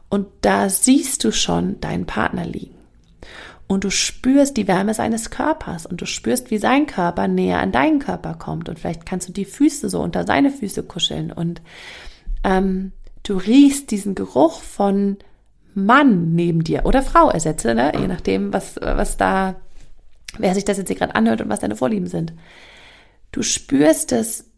Und 0.09 0.27
da 0.43 0.69
siehst 0.69 1.25
du 1.25 1.33
schon 1.33 1.81
deinen 1.81 2.07
Partner 2.07 2.45
liegen 2.45 2.83
und 3.73 3.85
du 3.85 3.91
spürst 3.91 4.57
die 4.57 4.69
Wärme 4.69 4.95
seines 4.95 5.31
Körpers 5.31 5.87
und 5.87 6.01
du 6.01 6.07
spürst, 6.07 6.51
wie 6.51 6.59
sein 6.59 6.87
Körper 6.87 7.27
näher 7.27 7.61
an 7.61 7.73
deinen 7.73 7.99
Körper 7.99 8.35
kommt 8.35 8.69
und 8.69 8.79
vielleicht 8.79 9.07
kannst 9.07 9.29
du 9.29 9.33
die 9.33 9.45
Füße 9.45 9.89
so 9.89 10.01
unter 10.01 10.27
seine 10.27 10.51
Füße 10.51 10.83
kuscheln 10.83 11.33
und 11.33 11.63
ähm, 12.45 12.93
du 13.23 13.37
riechst 13.37 13.91
diesen 13.91 14.15
Geruch 14.15 14.61
von 14.61 15.17
Mann 15.75 16.35
neben 16.35 16.65
dir 16.65 16.85
oder 16.85 17.03
Frau 17.03 17.31
ersetze, 17.31 17.75
ne? 17.75 17.93
je 17.99 18.07
nachdem, 18.07 18.53
was, 18.53 18.77
was 18.81 19.17
da, 19.17 19.57
wer 20.39 20.55
sich 20.55 20.65
das 20.65 20.79
jetzt 20.79 20.89
hier 20.89 20.97
gerade 20.97 21.15
anhört 21.15 21.41
und 21.41 21.49
was 21.49 21.61
deine 21.61 21.77
Vorlieben 21.77 22.07
sind. 22.07 22.33
Du 23.31 23.43
spürst 23.43 24.13
es, 24.13 24.51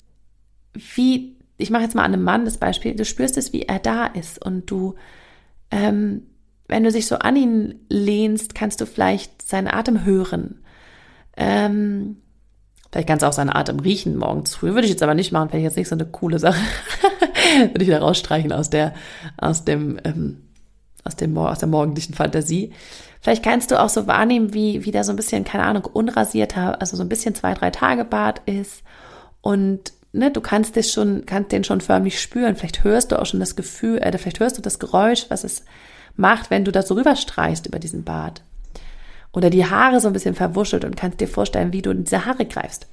wie, 0.72 1.36
ich 1.56 1.70
mache 1.70 1.82
jetzt 1.82 1.94
mal 1.94 2.04
an 2.04 2.14
einem 2.14 2.24
Mann 2.24 2.44
das 2.44 2.58
Beispiel, 2.58 2.94
du 2.94 3.04
spürst 3.04 3.36
es, 3.36 3.52
wie 3.52 3.62
er 3.62 3.78
da 3.78 4.06
ist 4.06 4.44
und 4.44 4.70
du 4.70 4.94
ähm, 5.70 6.22
wenn 6.68 6.84
du 6.84 6.90
dich 6.90 7.06
so 7.06 7.16
an 7.16 7.36
ihn 7.36 7.80
lehnst, 7.88 8.54
kannst 8.54 8.80
du 8.80 8.86
vielleicht 8.86 9.42
seinen 9.42 9.68
Atem 9.68 10.04
hören. 10.04 10.60
Ähm, 11.36 12.16
vielleicht 12.90 13.08
kannst 13.08 13.22
du 13.22 13.26
auch 13.26 13.32
seinen 13.32 13.50
Atem 13.50 13.80
riechen 13.80 14.16
morgens 14.16 14.54
früh. 14.54 14.68
Würde 14.68 14.84
ich 14.84 14.90
jetzt 14.90 15.02
aber 15.02 15.14
nicht 15.14 15.32
machen, 15.32 15.50
vielleicht 15.50 15.64
jetzt 15.64 15.76
nicht 15.76 15.88
so 15.88 15.94
eine 15.94 16.06
coole 16.06 16.38
Sache. 16.38 16.60
Würde 17.58 17.82
ich 17.82 17.88
wieder 17.88 18.00
rausstreichen 18.00 18.52
aus 18.52 18.70
der, 18.70 18.94
aus 19.36 19.64
dem, 19.64 20.00
ähm, 20.04 20.43
aus 21.04 21.16
dem, 21.16 21.36
aus 21.36 21.58
der 21.58 21.68
morgendlichen 21.68 22.14
Fantasie. 22.14 22.72
Vielleicht 23.20 23.42
kannst 23.42 23.70
du 23.70 23.80
auch 23.80 23.88
so 23.88 24.06
wahrnehmen, 24.06 24.52
wie, 24.52 24.84
wie 24.84 24.90
da 24.90 25.04
so 25.04 25.12
ein 25.12 25.16
bisschen, 25.16 25.44
keine 25.44 25.64
Ahnung, 25.64 25.84
unrasierter, 25.84 26.80
also 26.80 26.96
so 26.96 27.02
ein 27.02 27.08
bisschen 27.08 27.34
zwei, 27.34 27.54
drei 27.54 27.70
Tage 27.70 28.04
Bart 28.04 28.42
ist. 28.46 28.82
Und 29.40 29.92
ne, 30.12 30.30
du 30.30 30.40
kannst 30.40 30.76
das 30.76 30.92
schon, 30.92 31.24
kannst 31.26 31.52
den 31.52 31.64
schon 31.64 31.80
förmlich 31.80 32.20
spüren. 32.20 32.56
Vielleicht 32.56 32.84
hörst 32.84 33.12
du 33.12 33.20
auch 33.20 33.26
schon 33.26 33.40
das 33.40 33.56
Gefühl, 33.56 33.98
äh, 33.98 34.16
vielleicht 34.16 34.40
hörst 34.40 34.58
du 34.58 34.62
das 34.62 34.78
Geräusch, 34.78 35.26
was 35.28 35.44
es 35.44 35.64
macht, 36.16 36.50
wenn 36.50 36.64
du 36.64 36.72
da 36.72 36.82
so 36.82 36.94
rüberstreichst 36.94 37.66
über 37.66 37.78
diesen 37.78 38.04
Bart. 38.04 38.42
Oder 39.32 39.50
die 39.50 39.66
Haare 39.66 40.00
so 40.00 40.06
ein 40.06 40.12
bisschen 40.12 40.34
verwuschelt 40.34 40.84
und 40.84 40.96
kannst 40.96 41.20
dir 41.20 41.28
vorstellen, 41.28 41.72
wie 41.72 41.82
du 41.82 41.90
in 41.90 42.04
diese 42.04 42.24
Haare 42.24 42.46
greifst. 42.46 42.86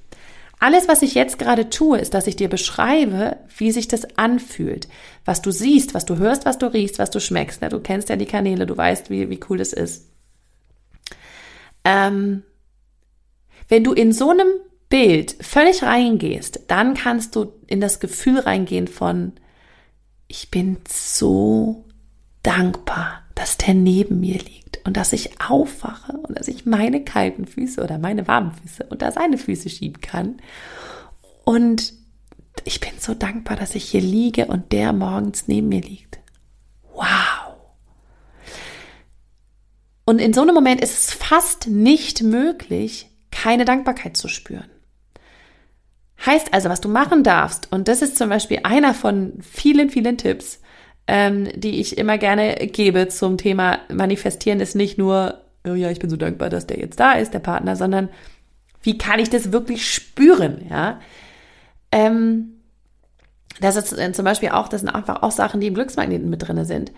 Alles, 0.61 0.87
was 0.87 1.01
ich 1.01 1.15
jetzt 1.15 1.39
gerade 1.39 1.71
tue, 1.71 1.97
ist, 1.97 2.13
dass 2.13 2.27
ich 2.27 2.35
dir 2.35 2.47
beschreibe, 2.47 3.37
wie 3.57 3.71
sich 3.71 3.87
das 3.87 4.15
anfühlt. 4.19 4.87
Was 5.25 5.41
du 5.41 5.49
siehst, 5.49 5.95
was 5.95 6.05
du 6.05 6.17
hörst, 6.17 6.45
was 6.45 6.59
du 6.59 6.71
riechst, 6.71 6.99
was 6.99 7.09
du 7.09 7.19
schmeckst. 7.19 7.63
Du 7.63 7.79
kennst 7.79 8.09
ja 8.09 8.15
die 8.15 8.27
Kanäle, 8.27 8.67
du 8.67 8.77
weißt, 8.77 9.09
wie, 9.09 9.27
wie 9.31 9.39
cool 9.49 9.57
das 9.57 9.73
ist. 9.73 10.07
Ähm, 11.83 12.43
wenn 13.69 13.83
du 13.83 13.93
in 13.93 14.13
so 14.13 14.29
einem 14.29 14.49
Bild 14.87 15.35
völlig 15.41 15.81
reingehst, 15.81 16.59
dann 16.67 16.93
kannst 16.93 17.35
du 17.35 17.53
in 17.65 17.81
das 17.81 17.99
Gefühl 17.99 18.37
reingehen 18.37 18.87
von, 18.87 19.33
ich 20.27 20.51
bin 20.51 20.77
so 20.87 21.85
dankbar, 22.43 23.23
dass 23.33 23.57
der 23.57 23.73
neben 23.73 24.19
mir 24.19 24.37
liegt 24.37 24.60
und 24.83 24.97
dass 24.97 25.13
ich 25.13 25.41
aufwache 25.41 26.13
und 26.13 26.37
dass 26.37 26.47
ich 26.47 26.65
meine 26.65 27.03
kalten 27.03 27.45
Füße 27.45 27.81
oder 27.83 27.97
meine 27.97 28.27
warmen 28.27 28.51
Füße 28.51 28.85
unter 28.89 29.11
seine 29.11 29.37
Füße 29.37 29.69
schieben 29.69 30.01
kann. 30.01 30.37
Und 31.43 31.93
ich 32.63 32.79
bin 32.79 32.91
so 32.99 33.13
dankbar, 33.13 33.57
dass 33.57 33.75
ich 33.75 33.85
hier 33.85 34.01
liege 34.01 34.45
und 34.45 34.71
der 34.71 34.93
morgens 34.93 35.47
neben 35.47 35.69
mir 35.69 35.81
liegt. 35.81 36.19
Wow. 36.93 37.55
Und 40.05 40.19
in 40.19 40.33
so 40.33 40.41
einem 40.41 40.55
Moment 40.55 40.81
ist 40.81 40.97
es 40.97 41.13
fast 41.13 41.67
nicht 41.67 42.21
möglich, 42.21 43.09
keine 43.31 43.65
Dankbarkeit 43.65 44.17
zu 44.17 44.27
spüren. 44.27 44.69
Heißt 46.25 46.53
also, 46.53 46.69
was 46.69 46.81
du 46.81 46.89
machen 46.89 47.23
darfst, 47.23 47.71
und 47.71 47.87
das 47.87 48.01
ist 48.01 48.17
zum 48.17 48.29
Beispiel 48.29 48.59
einer 48.63 48.93
von 48.93 49.39
vielen, 49.41 49.89
vielen 49.89 50.17
Tipps, 50.17 50.59
ähm, 51.07 51.49
die 51.55 51.79
ich 51.79 51.97
immer 51.97 52.17
gerne 52.17 52.55
gebe 52.55 53.07
zum 53.07 53.37
Thema 53.37 53.79
Manifestieren, 53.91 54.59
ist 54.59 54.75
nicht 54.75 54.97
nur, 54.97 55.41
oh 55.67 55.73
ja, 55.73 55.89
ich 55.89 55.99
bin 55.99 56.09
so 56.09 56.17
dankbar, 56.17 56.49
dass 56.49 56.67
der 56.67 56.79
jetzt 56.79 56.99
da 56.99 57.13
ist, 57.13 57.33
der 57.33 57.39
Partner, 57.39 57.75
sondern 57.75 58.09
wie 58.83 58.97
kann 58.97 59.19
ich 59.19 59.29
das 59.29 59.51
wirklich 59.51 59.91
spüren, 59.91 60.65
ja? 60.69 60.99
Ähm, 61.91 62.53
das 63.59 63.75
ist 63.75 63.93
äh, 63.97 64.11
zum 64.11 64.25
Beispiel 64.25 64.49
auch, 64.49 64.67
das 64.67 64.81
sind 64.81 64.89
einfach 64.89 65.21
auch 65.21 65.31
Sachen, 65.31 65.59
die 65.59 65.67
im 65.67 65.73
Glücksmagneten 65.73 66.29
mit 66.29 66.47
drinne 66.47 66.65
sind. 66.65 66.91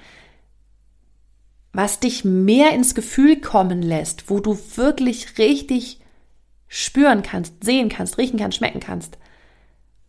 Was 1.73 1.99
dich 1.99 2.23
mehr 2.23 2.71
ins 2.73 2.93
Gefühl 2.93 3.41
kommen 3.41 3.81
lässt, 3.81 4.29
wo 4.29 4.39
du 4.39 4.57
wirklich 4.75 5.37
richtig 5.39 5.99
spüren 6.67 7.23
kannst, 7.23 7.63
sehen 7.63 7.89
kannst, 7.89 8.17
riechen 8.17 8.39
kannst, 8.39 8.57
schmecken 8.57 8.79
kannst. 8.79 9.17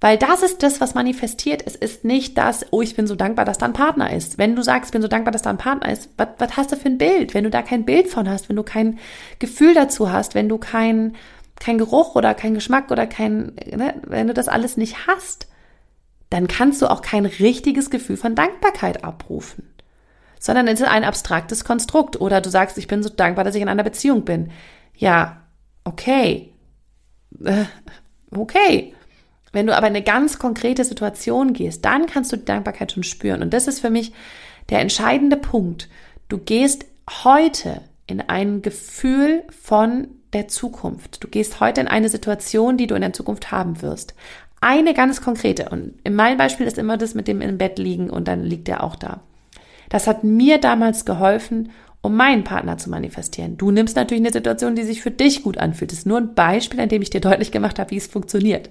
Weil 0.04 0.18
das 0.18 0.42
ist 0.42 0.62
das, 0.62 0.82
was 0.82 0.92
manifestiert. 0.92 1.62
Es 1.64 1.76
ist 1.76 2.04
nicht 2.04 2.36
das, 2.36 2.66
oh, 2.72 2.82
ich 2.82 2.94
bin 2.94 3.06
so 3.06 3.14
dankbar, 3.14 3.46
dass 3.46 3.56
da 3.56 3.64
ein 3.64 3.72
Partner 3.72 4.12
ist. 4.12 4.36
Wenn 4.36 4.54
du 4.54 4.60
sagst, 4.60 4.90
ich 4.90 4.92
bin 4.92 5.00
so 5.00 5.08
dankbar, 5.08 5.32
dass 5.32 5.40
da 5.40 5.48
ein 5.48 5.56
Partner 5.56 5.90
ist, 5.90 6.10
was, 6.18 6.58
hast 6.58 6.72
du 6.72 6.76
für 6.76 6.90
ein 6.90 6.98
Bild? 6.98 7.32
Wenn 7.32 7.44
du 7.44 7.48
da 7.48 7.62
kein 7.62 7.86
Bild 7.86 8.08
von 8.08 8.28
hast, 8.28 8.50
wenn 8.50 8.56
du 8.56 8.62
kein 8.64 8.98
Gefühl 9.38 9.72
dazu 9.72 10.12
hast, 10.12 10.34
wenn 10.34 10.50
du 10.50 10.58
kein, 10.58 11.16
kein 11.58 11.78
Geruch 11.78 12.16
oder 12.16 12.34
kein 12.34 12.52
Geschmack 12.52 12.90
oder 12.90 13.06
kein, 13.06 13.54
ne, 13.64 13.94
wenn 14.02 14.26
du 14.26 14.34
das 14.34 14.48
alles 14.48 14.76
nicht 14.76 15.06
hast, 15.06 15.48
dann 16.28 16.48
kannst 16.48 16.82
du 16.82 16.90
auch 16.90 17.00
kein 17.00 17.24
richtiges 17.24 17.88
Gefühl 17.88 18.18
von 18.18 18.34
Dankbarkeit 18.34 19.04
abrufen. 19.04 19.72
Sondern 20.38 20.68
es 20.68 20.82
ist 20.82 20.86
ein 20.86 21.04
abstraktes 21.04 21.64
Konstrukt. 21.64 22.20
Oder 22.20 22.42
du 22.42 22.50
sagst, 22.50 22.76
ich 22.76 22.88
bin 22.88 23.02
so 23.02 23.08
dankbar, 23.08 23.44
dass 23.44 23.54
ich 23.54 23.62
in 23.62 23.70
einer 23.70 23.84
Beziehung 23.84 24.26
bin. 24.26 24.50
Ja, 24.94 25.44
okay. 25.82 26.52
Okay. 28.36 28.93
Wenn 29.54 29.68
du 29.68 29.76
aber 29.76 29.86
in 29.86 29.94
eine 29.94 30.04
ganz 30.04 30.40
konkrete 30.40 30.84
Situation 30.84 31.52
gehst, 31.52 31.84
dann 31.84 32.06
kannst 32.06 32.32
du 32.32 32.36
die 32.36 32.44
Dankbarkeit 32.44 32.90
schon 32.90 33.04
spüren. 33.04 33.40
Und 33.40 33.54
das 33.54 33.68
ist 33.68 33.78
für 33.78 33.88
mich 33.88 34.12
der 34.68 34.80
entscheidende 34.80 35.36
Punkt. 35.36 35.88
Du 36.28 36.38
gehst 36.38 36.86
heute 37.22 37.80
in 38.08 38.20
ein 38.20 38.62
Gefühl 38.62 39.44
von 39.62 40.08
der 40.32 40.48
Zukunft. 40.48 41.22
Du 41.22 41.28
gehst 41.28 41.60
heute 41.60 41.80
in 41.80 41.86
eine 41.86 42.08
Situation, 42.08 42.76
die 42.76 42.88
du 42.88 42.96
in 42.96 43.02
der 43.02 43.12
Zukunft 43.12 43.52
haben 43.52 43.80
wirst. 43.80 44.14
Eine 44.60 44.92
ganz 44.92 45.22
konkrete. 45.22 45.68
Und 45.68 45.94
in 46.02 46.16
meinem 46.16 46.36
Beispiel 46.36 46.66
ist 46.66 46.76
immer 46.76 46.96
das 46.96 47.14
mit 47.14 47.28
dem 47.28 47.40
im 47.40 47.56
Bett 47.56 47.78
liegen 47.78 48.10
und 48.10 48.26
dann 48.26 48.42
liegt 48.42 48.68
er 48.68 48.82
auch 48.82 48.96
da. 48.96 49.20
Das 49.88 50.08
hat 50.08 50.24
mir 50.24 50.58
damals 50.58 51.04
geholfen, 51.04 51.70
um 52.02 52.16
meinen 52.16 52.42
Partner 52.42 52.76
zu 52.76 52.90
manifestieren. 52.90 53.56
Du 53.56 53.70
nimmst 53.70 53.94
natürlich 53.94 54.22
eine 54.22 54.32
Situation, 54.32 54.74
die 54.74 54.82
sich 54.82 55.00
für 55.00 55.12
dich 55.12 55.44
gut 55.44 55.58
anfühlt. 55.58 55.92
Das 55.92 56.00
ist 56.00 56.06
nur 56.06 56.18
ein 56.18 56.34
Beispiel, 56.34 56.80
an 56.80 56.88
dem 56.88 57.02
ich 57.02 57.10
dir 57.10 57.20
deutlich 57.20 57.52
gemacht 57.52 57.78
habe, 57.78 57.92
wie 57.92 57.98
es 57.98 58.08
funktioniert. 58.08 58.68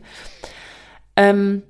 Ähm, 1.15 1.63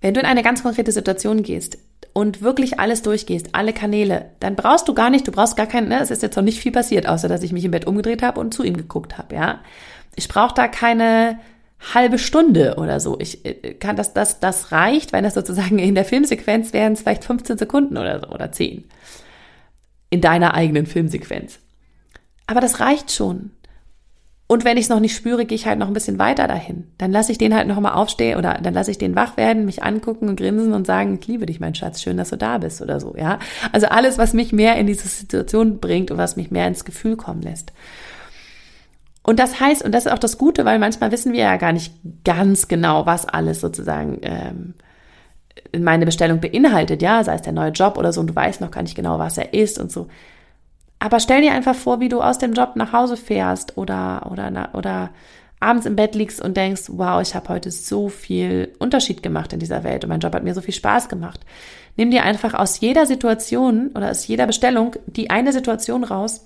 wenn 0.00 0.14
du 0.14 0.20
in 0.20 0.26
eine 0.26 0.42
ganz 0.42 0.62
konkrete 0.62 0.92
Situation 0.92 1.42
gehst 1.42 1.78
und 2.12 2.42
wirklich 2.42 2.78
alles 2.78 3.02
durchgehst, 3.02 3.48
alle 3.52 3.72
Kanäle, 3.72 4.30
dann 4.40 4.56
brauchst 4.56 4.88
du 4.88 4.94
gar 4.94 5.10
nicht, 5.10 5.26
du 5.26 5.32
brauchst 5.32 5.56
gar 5.56 5.66
keinen, 5.66 5.88
ne, 5.88 6.00
es 6.00 6.10
ist 6.10 6.22
jetzt 6.22 6.36
noch 6.36 6.44
nicht 6.44 6.60
viel 6.60 6.72
passiert, 6.72 7.08
außer 7.08 7.28
dass 7.28 7.42
ich 7.42 7.52
mich 7.52 7.64
im 7.64 7.72
Bett 7.72 7.86
umgedreht 7.86 8.22
habe 8.22 8.40
und 8.40 8.54
zu 8.54 8.62
ihm 8.62 8.76
geguckt 8.76 9.18
habe, 9.18 9.34
ja. 9.34 9.60
Ich 10.14 10.28
brauche 10.28 10.54
da 10.54 10.68
keine 10.68 11.38
halbe 11.94 12.18
Stunde 12.18 12.76
oder 12.76 13.00
so. 13.00 13.18
Ich 13.20 13.44
äh, 13.44 13.74
kann 13.74 13.96
das, 13.96 14.12
das, 14.12 14.40
das 14.40 14.72
reicht, 14.72 15.12
wenn 15.12 15.24
das 15.24 15.34
sozusagen 15.34 15.78
in 15.78 15.94
der 15.94 16.04
Filmsequenz 16.04 16.72
wären 16.72 16.94
es 16.94 17.02
vielleicht 17.02 17.24
15 17.24 17.58
Sekunden 17.58 17.96
oder 17.96 18.20
so 18.20 18.28
oder 18.28 18.50
10. 18.50 18.84
In 20.10 20.20
deiner 20.20 20.54
eigenen 20.54 20.86
Filmsequenz. 20.86 21.60
Aber 22.46 22.60
das 22.60 22.80
reicht 22.80 23.12
schon. 23.12 23.52
Und 24.50 24.64
wenn 24.64 24.78
ich 24.78 24.84
es 24.84 24.88
noch 24.88 24.98
nicht 24.98 25.14
spüre, 25.14 25.44
gehe 25.44 25.56
ich 25.56 25.66
halt 25.66 25.78
noch 25.78 25.88
ein 25.88 25.92
bisschen 25.92 26.18
weiter 26.18 26.48
dahin. 26.48 26.86
Dann 26.96 27.12
lasse 27.12 27.30
ich 27.30 27.36
den 27.36 27.54
halt 27.54 27.68
noch 27.68 27.78
mal 27.80 27.92
aufstehen 27.92 28.38
oder 28.38 28.54
dann 28.54 28.72
lasse 28.72 28.90
ich 28.90 28.96
den 28.96 29.14
wach 29.14 29.36
werden, 29.36 29.66
mich 29.66 29.82
angucken 29.82 30.26
und 30.26 30.36
grinsen 30.36 30.72
und 30.72 30.86
sagen, 30.86 31.18
ich 31.20 31.26
liebe 31.26 31.44
dich, 31.44 31.60
mein 31.60 31.74
Schatz, 31.74 32.00
schön, 32.00 32.16
dass 32.16 32.30
du 32.30 32.36
da 32.36 32.56
bist 32.56 32.80
oder 32.80 32.98
so, 32.98 33.14
ja. 33.14 33.38
Also 33.72 33.88
alles, 33.88 34.16
was 34.16 34.32
mich 34.32 34.52
mehr 34.54 34.76
in 34.76 34.86
diese 34.86 35.06
Situation 35.06 35.80
bringt 35.80 36.10
und 36.10 36.16
was 36.16 36.36
mich 36.36 36.50
mehr 36.50 36.66
ins 36.66 36.86
Gefühl 36.86 37.16
kommen 37.16 37.42
lässt. 37.42 37.74
Und 39.22 39.38
das 39.38 39.60
heißt, 39.60 39.84
und 39.84 39.92
das 39.92 40.06
ist 40.06 40.12
auch 40.12 40.18
das 40.18 40.38
Gute, 40.38 40.64
weil 40.64 40.78
manchmal 40.78 41.12
wissen 41.12 41.34
wir 41.34 41.40
ja 41.40 41.56
gar 41.58 41.74
nicht 41.74 41.92
ganz 42.24 42.68
genau, 42.68 43.04
was 43.04 43.26
alles 43.26 43.60
sozusagen 43.60 44.20
ähm, 44.22 44.74
meine 45.78 46.06
Bestellung 46.06 46.40
beinhaltet, 46.40 47.02
ja, 47.02 47.22
sei 47.22 47.34
es 47.34 47.42
der 47.42 47.52
neue 47.52 47.72
Job 47.72 47.98
oder 47.98 48.14
so, 48.14 48.22
und 48.22 48.28
du 48.28 48.34
weißt 48.34 48.62
noch 48.62 48.70
gar 48.70 48.82
nicht 48.82 48.94
genau, 48.94 49.18
was 49.18 49.36
er 49.36 49.52
ist 49.52 49.78
und 49.78 49.92
so. 49.92 50.08
Aber 50.98 51.20
stell 51.20 51.42
dir 51.42 51.52
einfach 51.52 51.74
vor, 51.74 52.00
wie 52.00 52.08
du 52.08 52.20
aus 52.20 52.38
dem 52.38 52.52
Job 52.52 52.72
nach 52.74 52.92
Hause 52.92 53.16
fährst 53.16 53.76
oder, 53.76 54.28
oder, 54.30 54.70
oder 54.72 55.10
abends 55.60 55.86
im 55.86 55.96
Bett 55.96 56.14
liegst 56.14 56.40
und 56.40 56.56
denkst, 56.56 56.84
wow, 56.88 57.20
ich 57.20 57.34
habe 57.34 57.48
heute 57.48 57.70
so 57.70 58.08
viel 58.08 58.72
Unterschied 58.78 59.22
gemacht 59.22 59.52
in 59.52 59.60
dieser 59.60 59.84
Welt 59.84 60.04
und 60.04 60.10
mein 60.10 60.20
Job 60.20 60.34
hat 60.34 60.44
mir 60.44 60.54
so 60.54 60.60
viel 60.60 60.74
Spaß 60.74 61.08
gemacht. 61.08 61.40
Nimm 61.96 62.10
dir 62.10 62.22
einfach 62.22 62.54
aus 62.54 62.80
jeder 62.80 63.06
Situation 63.06 63.90
oder 63.94 64.10
aus 64.10 64.26
jeder 64.26 64.46
Bestellung 64.46 64.94
die 65.06 65.30
eine 65.30 65.52
Situation 65.52 66.04
raus, 66.04 66.44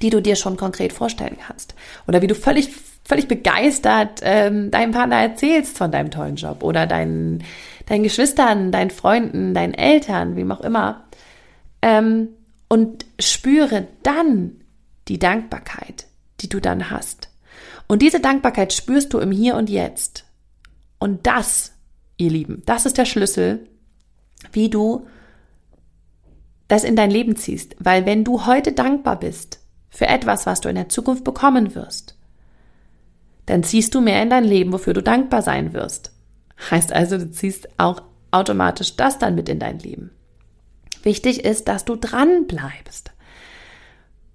die 0.00 0.10
du 0.10 0.20
dir 0.20 0.36
schon 0.36 0.56
konkret 0.56 0.92
vorstellen 0.92 1.38
kannst. 1.46 1.74
Oder 2.06 2.22
wie 2.22 2.26
du 2.26 2.34
völlig, 2.34 2.70
völlig 3.04 3.28
begeistert 3.28 4.20
ähm, 4.22 4.70
deinem 4.70 4.92
Partner 4.92 5.16
erzählst 5.16 5.76
von 5.76 5.90
deinem 5.90 6.10
tollen 6.10 6.36
Job 6.36 6.62
oder 6.62 6.86
deinen, 6.86 7.42
deinen 7.86 8.02
Geschwistern, 8.02 8.70
deinen 8.70 8.90
Freunden, 8.90 9.54
deinen 9.54 9.74
Eltern, 9.74 10.36
wem 10.36 10.52
auch 10.52 10.60
immer. 10.60 11.04
Ähm, 11.80 12.28
und 12.72 13.04
spüre 13.20 13.86
dann 14.02 14.62
die 15.06 15.18
Dankbarkeit, 15.18 16.06
die 16.40 16.48
du 16.48 16.58
dann 16.58 16.88
hast. 16.88 17.28
Und 17.86 18.00
diese 18.00 18.18
Dankbarkeit 18.18 18.72
spürst 18.72 19.12
du 19.12 19.18
im 19.18 19.30
Hier 19.30 19.56
und 19.56 19.68
Jetzt. 19.68 20.24
Und 20.98 21.26
das, 21.26 21.72
ihr 22.16 22.30
Lieben, 22.30 22.62
das 22.64 22.86
ist 22.86 22.96
der 22.96 23.04
Schlüssel, 23.04 23.68
wie 24.52 24.70
du 24.70 25.06
das 26.66 26.82
in 26.82 26.96
dein 26.96 27.10
Leben 27.10 27.36
ziehst. 27.36 27.76
Weil 27.78 28.06
wenn 28.06 28.24
du 28.24 28.46
heute 28.46 28.72
dankbar 28.72 29.20
bist 29.20 29.60
für 29.90 30.06
etwas, 30.06 30.46
was 30.46 30.62
du 30.62 30.70
in 30.70 30.76
der 30.76 30.88
Zukunft 30.88 31.24
bekommen 31.24 31.74
wirst, 31.74 32.16
dann 33.44 33.64
ziehst 33.64 33.94
du 33.94 34.00
mehr 34.00 34.22
in 34.22 34.30
dein 34.30 34.44
Leben, 34.44 34.72
wofür 34.72 34.94
du 34.94 35.02
dankbar 35.02 35.42
sein 35.42 35.74
wirst. 35.74 36.10
Heißt 36.70 36.90
also, 36.90 37.18
du 37.18 37.30
ziehst 37.30 37.68
auch 37.78 38.00
automatisch 38.30 38.96
das 38.96 39.18
dann 39.18 39.34
mit 39.34 39.50
in 39.50 39.58
dein 39.58 39.78
Leben. 39.78 40.10
Wichtig 41.02 41.44
ist, 41.44 41.68
dass 41.68 41.84
du 41.84 41.96
dran 41.96 42.46
bleibst. 42.46 43.12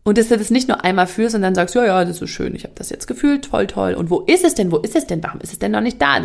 Und 0.04 0.18
dass 0.18 0.30
du 0.30 0.38
das 0.38 0.52
nicht 0.52 0.70
nur 0.70 0.86
einmal 0.86 1.06
fühlst 1.06 1.36
und 1.36 1.42
dann 1.42 1.54
sagst, 1.54 1.76
ja, 1.76 1.86
ja, 1.86 2.06
das 2.06 2.22
ist 2.22 2.30
schön, 2.30 2.56
ich 2.56 2.64
habe 2.64 2.74
das 2.76 2.90
jetzt 2.90 3.08
gefühlt, 3.08 3.44
toll, 3.44 3.68
toll. 3.68 3.94
Und 3.94 4.10
wo 4.10 4.22
ist 4.22 4.46
es 4.46 4.56
denn? 4.56 4.72
Wo 4.72 4.78
ist 4.78 4.96
es 4.96 5.06
denn? 5.06 5.22
Warum 5.22 5.42
ist 5.42 5.52
es 5.52 5.60
denn 5.60 5.74
noch 5.74 5.82
nicht 5.82 6.02
da? 6.02 6.22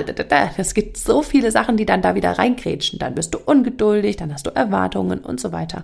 Es 0.57 0.74
gibt 0.74 0.96
so 0.96 1.22
viele 1.22 1.50
Sachen, 1.50 1.76
die 1.76 1.85
dann 1.85 2.00
da 2.00 2.14
wieder 2.14 2.31
reingrätschen. 2.31 3.00
Dann 3.00 3.16
bist 3.16 3.35
du 3.35 3.38
ungeduldig, 3.44 4.16
dann 4.16 4.33
hast 4.33 4.46
du 4.46 4.50
Erwartungen 4.50 5.18
und 5.18 5.40
so 5.40 5.50
weiter. 5.50 5.83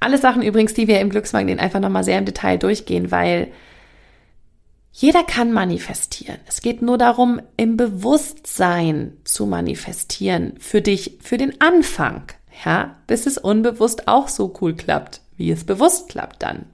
Alles 0.00 0.22
Sachen 0.22 0.42
übrigens, 0.42 0.74
die 0.74 0.88
wir 0.88 1.00
im 1.00 1.10
Glücksmagnet 1.10 1.60
einfach 1.60 1.78
nochmal 1.78 2.02
sehr 2.02 2.18
im 2.18 2.24
Detail 2.24 2.56
durchgehen, 2.56 3.12
weil 3.12 3.46
jeder 4.90 5.22
kann 5.22 5.52
manifestieren. 5.52 6.38
Es 6.48 6.62
geht 6.62 6.82
nur 6.82 6.98
darum, 6.98 7.40
im 7.56 7.76
Bewusstsein 7.76 9.12
zu 9.22 9.46
manifestieren 9.46 10.54
für 10.58 10.82
dich, 10.82 11.18
für 11.22 11.36
den 11.36 11.60
Anfang 11.60 12.24
ja, 12.64 12.96
bis 13.06 13.26
es 13.26 13.38
unbewusst 13.38 14.08
auch 14.08 14.28
so 14.28 14.54
cool 14.60 14.74
klappt, 14.74 15.20
wie 15.36 15.50
es 15.50 15.64
bewusst 15.64 16.08
klappt 16.08 16.42
dann. 16.42 16.66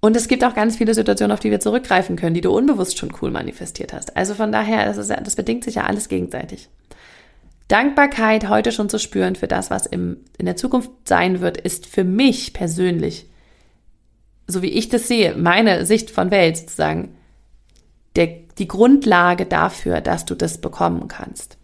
Und 0.00 0.16
es 0.16 0.26
gibt 0.26 0.42
auch 0.42 0.54
ganz 0.54 0.76
viele 0.76 0.94
Situationen, 0.94 1.32
auf 1.32 1.40
die 1.40 1.52
wir 1.52 1.60
zurückgreifen 1.60 2.16
können, 2.16 2.34
die 2.34 2.40
du 2.40 2.50
unbewusst 2.50 2.98
schon 2.98 3.12
cool 3.22 3.30
manifestiert 3.30 3.92
hast. 3.92 4.16
Also 4.16 4.34
von 4.34 4.50
daher, 4.50 4.84
das, 4.84 4.98
ist, 4.98 5.10
das 5.10 5.36
bedingt 5.36 5.62
sich 5.62 5.76
ja 5.76 5.84
alles 5.84 6.08
gegenseitig. 6.08 6.68
Dankbarkeit 7.68 8.48
heute 8.48 8.72
schon 8.72 8.88
zu 8.88 8.98
spüren 8.98 9.36
für 9.36 9.46
das, 9.46 9.70
was 9.70 9.86
im, 9.86 10.18
in 10.38 10.46
der 10.46 10.56
Zukunft 10.56 10.90
sein 11.04 11.40
wird, 11.40 11.56
ist 11.56 11.86
für 11.86 12.02
mich 12.02 12.52
persönlich, 12.52 13.30
so 14.48 14.60
wie 14.60 14.70
ich 14.70 14.88
das 14.88 15.06
sehe, 15.06 15.36
meine 15.36 15.86
Sicht 15.86 16.10
von 16.10 16.32
Welt 16.32 16.56
sozusagen, 16.56 17.16
der, 18.16 18.26
die 18.58 18.68
Grundlage 18.68 19.46
dafür, 19.46 20.00
dass 20.00 20.24
du 20.24 20.34
das 20.34 20.60
bekommen 20.60 21.06
kannst 21.06 21.58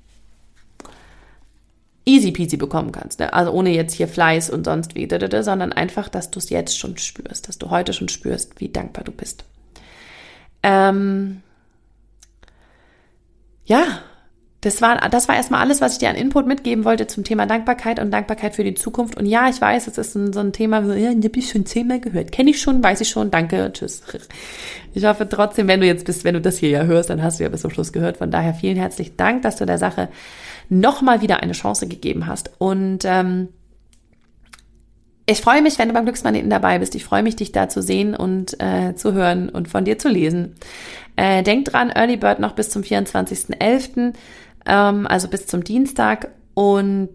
easy 2.08 2.32
peasy 2.32 2.56
bekommen 2.56 2.90
kannst. 2.90 3.20
Ne? 3.20 3.32
Also 3.32 3.52
ohne 3.52 3.70
jetzt 3.70 3.94
hier 3.94 4.08
Fleiß 4.08 4.50
und 4.50 4.64
sonst 4.64 4.94
wie, 4.94 5.08
sondern 5.42 5.72
einfach, 5.72 6.08
dass 6.08 6.30
du 6.30 6.38
es 6.38 6.50
jetzt 6.50 6.78
schon 6.78 6.96
spürst, 6.96 7.48
dass 7.48 7.58
du 7.58 7.70
heute 7.70 7.92
schon 7.92 8.08
spürst, 8.08 8.60
wie 8.60 8.70
dankbar 8.70 9.04
du 9.04 9.12
bist. 9.12 9.44
Ähm, 10.62 11.42
ja, 13.64 13.84
das 14.60 14.82
war, 14.82 15.08
das 15.08 15.28
war 15.28 15.36
erstmal 15.36 15.60
alles, 15.60 15.80
was 15.80 15.92
ich 15.92 15.98
dir 15.98 16.08
an 16.08 16.16
Input 16.16 16.48
mitgeben 16.48 16.84
wollte 16.84 17.06
zum 17.06 17.22
Thema 17.22 17.46
Dankbarkeit 17.46 18.00
und 18.00 18.10
Dankbarkeit 18.10 18.56
für 18.56 18.64
die 18.64 18.74
Zukunft. 18.74 19.16
Und 19.16 19.26
ja, 19.26 19.48
ich 19.48 19.60
weiß, 19.60 19.86
es 19.86 19.98
ist 19.98 20.16
ein, 20.16 20.32
so 20.32 20.40
ein 20.40 20.52
Thema, 20.52 20.80
ja, 20.96 21.10
habe 21.10 21.38
ich 21.38 21.50
schon 21.50 21.64
zehnmal 21.64 22.00
gehört. 22.00 22.32
Kenne 22.32 22.50
ich 22.50 22.60
schon, 22.60 22.82
weiß 22.82 23.00
ich 23.00 23.08
schon, 23.08 23.30
danke, 23.30 23.70
tschüss. 23.72 24.02
Ich 24.94 25.04
hoffe 25.04 25.28
trotzdem, 25.28 25.68
wenn 25.68 25.80
du 25.80 25.86
jetzt 25.86 26.06
bist, 26.06 26.24
wenn 26.24 26.34
du 26.34 26.40
das 26.40 26.58
hier 26.58 26.70
ja 26.70 26.82
hörst, 26.84 27.08
dann 27.08 27.22
hast 27.22 27.38
du 27.38 27.44
ja 27.44 27.50
bis 27.50 27.60
zum 27.60 27.70
Schluss 27.70 27.92
gehört. 27.92 28.16
Von 28.16 28.32
daher 28.32 28.52
vielen 28.52 28.76
herzlichen 28.76 29.16
Dank, 29.16 29.42
dass 29.42 29.56
du 29.56 29.66
der 29.66 29.78
Sache 29.78 30.08
nochmal 30.68 31.22
wieder 31.22 31.42
eine 31.42 31.52
Chance 31.52 31.88
gegeben 31.88 32.26
hast. 32.26 32.50
Und 32.58 33.04
ähm, 33.04 33.48
ich 35.26 35.40
freue 35.40 35.60
mich, 35.60 35.78
wenn 35.78 35.88
du 35.88 35.94
beim 35.94 36.04
Glücksmagneten 36.04 36.48
dabei 36.48 36.78
bist. 36.78 36.94
Ich 36.94 37.04
freue 37.04 37.22
mich, 37.22 37.36
dich 37.36 37.52
da 37.52 37.68
zu 37.68 37.82
sehen 37.82 38.14
und 38.14 38.58
äh, 38.60 38.94
zu 38.94 39.12
hören 39.12 39.50
und 39.50 39.68
von 39.68 39.84
dir 39.84 39.98
zu 39.98 40.08
lesen. 40.08 40.54
Äh, 41.16 41.42
denk 41.42 41.66
dran, 41.66 41.90
Early 41.90 42.16
Bird 42.16 42.38
noch 42.38 42.52
bis 42.52 42.70
zum 42.70 42.82
24.11., 42.82 44.14
ähm, 44.66 45.06
also 45.06 45.28
bis 45.28 45.46
zum 45.46 45.64
Dienstag. 45.64 46.30
Und 46.54 47.12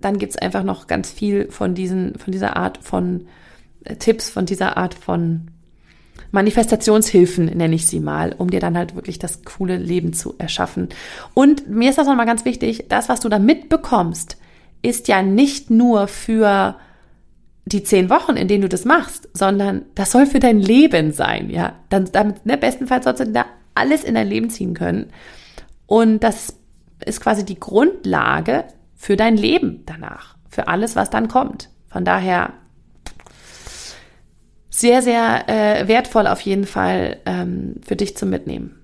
dann 0.00 0.18
gibt's 0.18 0.38
einfach 0.38 0.62
noch 0.62 0.86
ganz 0.86 1.10
viel 1.10 1.50
von, 1.50 1.74
diesen, 1.74 2.18
von 2.18 2.32
dieser 2.32 2.56
Art 2.56 2.78
von 2.78 3.26
äh, 3.84 3.96
Tipps, 3.96 4.30
von 4.30 4.46
dieser 4.46 4.76
Art 4.76 4.94
von 4.94 5.50
Manifestationshilfen, 6.30 7.46
nenne 7.46 7.74
ich 7.74 7.86
sie 7.86 8.00
mal, 8.00 8.34
um 8.36 8.50
dir 8.50 8.60
dann 8.60 8.76
halt 8.76 8.94
wirklich 8.94 9.18
das 9.18 9.44
coole 9.44 9.76
Leben 9.76 10.12
zu 10.12 10.34
erschaffen. 10.38 10.88
Und 11.34 11.68
mir 11.68 11.90
ist 11.90 11.98
das 11.98 12.06
nochmal 12.06 12.26
ganz 12.26 12.44
wichtig, 12.44 12.86
das, 12.88 13.08
was 13.08 13.20
du 13.20 13.28
da 13.28 13.38
mitbekommst, 13.38 14.36
ist 14.82 15.08
ja 15.08 15.22
nicht 15.22 15.70
nur 15.70 16.08
für 16.08 16.76
die 17.66 17.82
zehn 17.82 18.08
Wochen, 18.10 18.36
in 18.36 18.48
denen 18.48 18.62
du 18.62 18.68
das 18.68 18.84
machst, 18.84 19.28
sondern 19.34 19.82
das 19.94 20.12
soll 20.12 20.26
für 20.26 20.38
dein 20.38 20.58
Leben 20.58 21.12
sein, 21.12 21.50
ja. 21.50 21.74
Dann, 21.90 22.10
damit, 22.12 22.46
ne, 22.46 22.56
bestenfalls 22.56 23.04
sollst 23.04 23.20
du 23.20 23.26
da 23.26 23.44
alles 23.74 24.04
in 24.04 24.14
dein 24.14 24.28
Leben 24.28 24.50
ziehen 24.50 24.74
können. 24.74 25.10
Und 25.86 26.20
das 26.24 26.56
ist 27.04 27.20
quasi 27.20 27.44
die 27.44 27.60
Grundlage 27.60 28.64
für 28.94 29.16
dein 29.16 29.36
Leben 29.36 29.82
danach, 29.86 30.36
für 30.48 30.68
alles, 30.68 30.96
was 30.96 31.10
dann 31.10 31.28
kommt. 31.28 31.70
Von 31.88 32.04
daher 32.04 32.52
sehr, 34.78 35.02
sehr 35.02 35.48
äh, 35.48 35.88
wertvoll 35.88 36.26
auf 36.26 36.40
jeden 36.40 36.66
Fall 36.66 37.16
ähm, 37.26 37.76
für 37.86 37.96
dich 37.96 38.16
zum 38.16 38.30
Mitnehmen. 38.30 38.74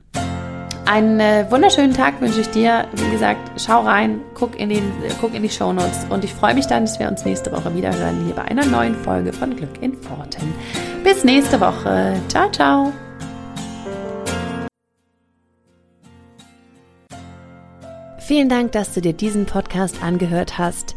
Einen 0.87 1.19
äh, 1.19 1.47
wunderschönen 1.51 1.95
Tag 1.95 2.21
wünsche 2.21 2.41
ich 2.41 2.51
dir. 2.51 2.87
Wie 2.93 3.11
gesagt, 3.11 3.59
schau 3.59 3.81
rein, 3.81 4.21
guck 4.35 4.59
in, 4.59 4.69
den, 4.69 4.93
guck 5.21 5.35
in 5.35 5.43
die 5.43 5.49
Show 5.49 5.73
Notes 5.73 6.05
und 6.11 6.25
ich 6.25 6.35
freue 6.35 6.55
mich 6.55 6.67
dann, 6.67 6.85
dass 6.85 6.99
wir 6.99 7.09
uns 7.09 7.25
nächste 7.25 7.53
Woche 7.53 7.75
wieder 7.75 7.97
hören 7.97 8.25
hier 8.27 8.35
bei 8.35 8.43
einer 8.43 8.67
neuen 8.67 8.95
Folge 8.95 9.33
von 9.33 9.57
Glück 9.57 9.81
in 9.81 9.93
Worten. 10.11 10.53
Bis 11.03 11.25
nächste 11.25 11.61
Woche. 11.61 12.21
Ciao, 12.29 12.51
ciao. 12.51 12.93
Vielen 18.19 18.49
Dank, 18.49 18.73
dass 18.73 18.93
du 18.93 19.01
dir 19.01 19.13
diesen 19.13 19.47
Podcast 19.47 20.03
angehört 20.03 20.59
hast. 20.59 20.97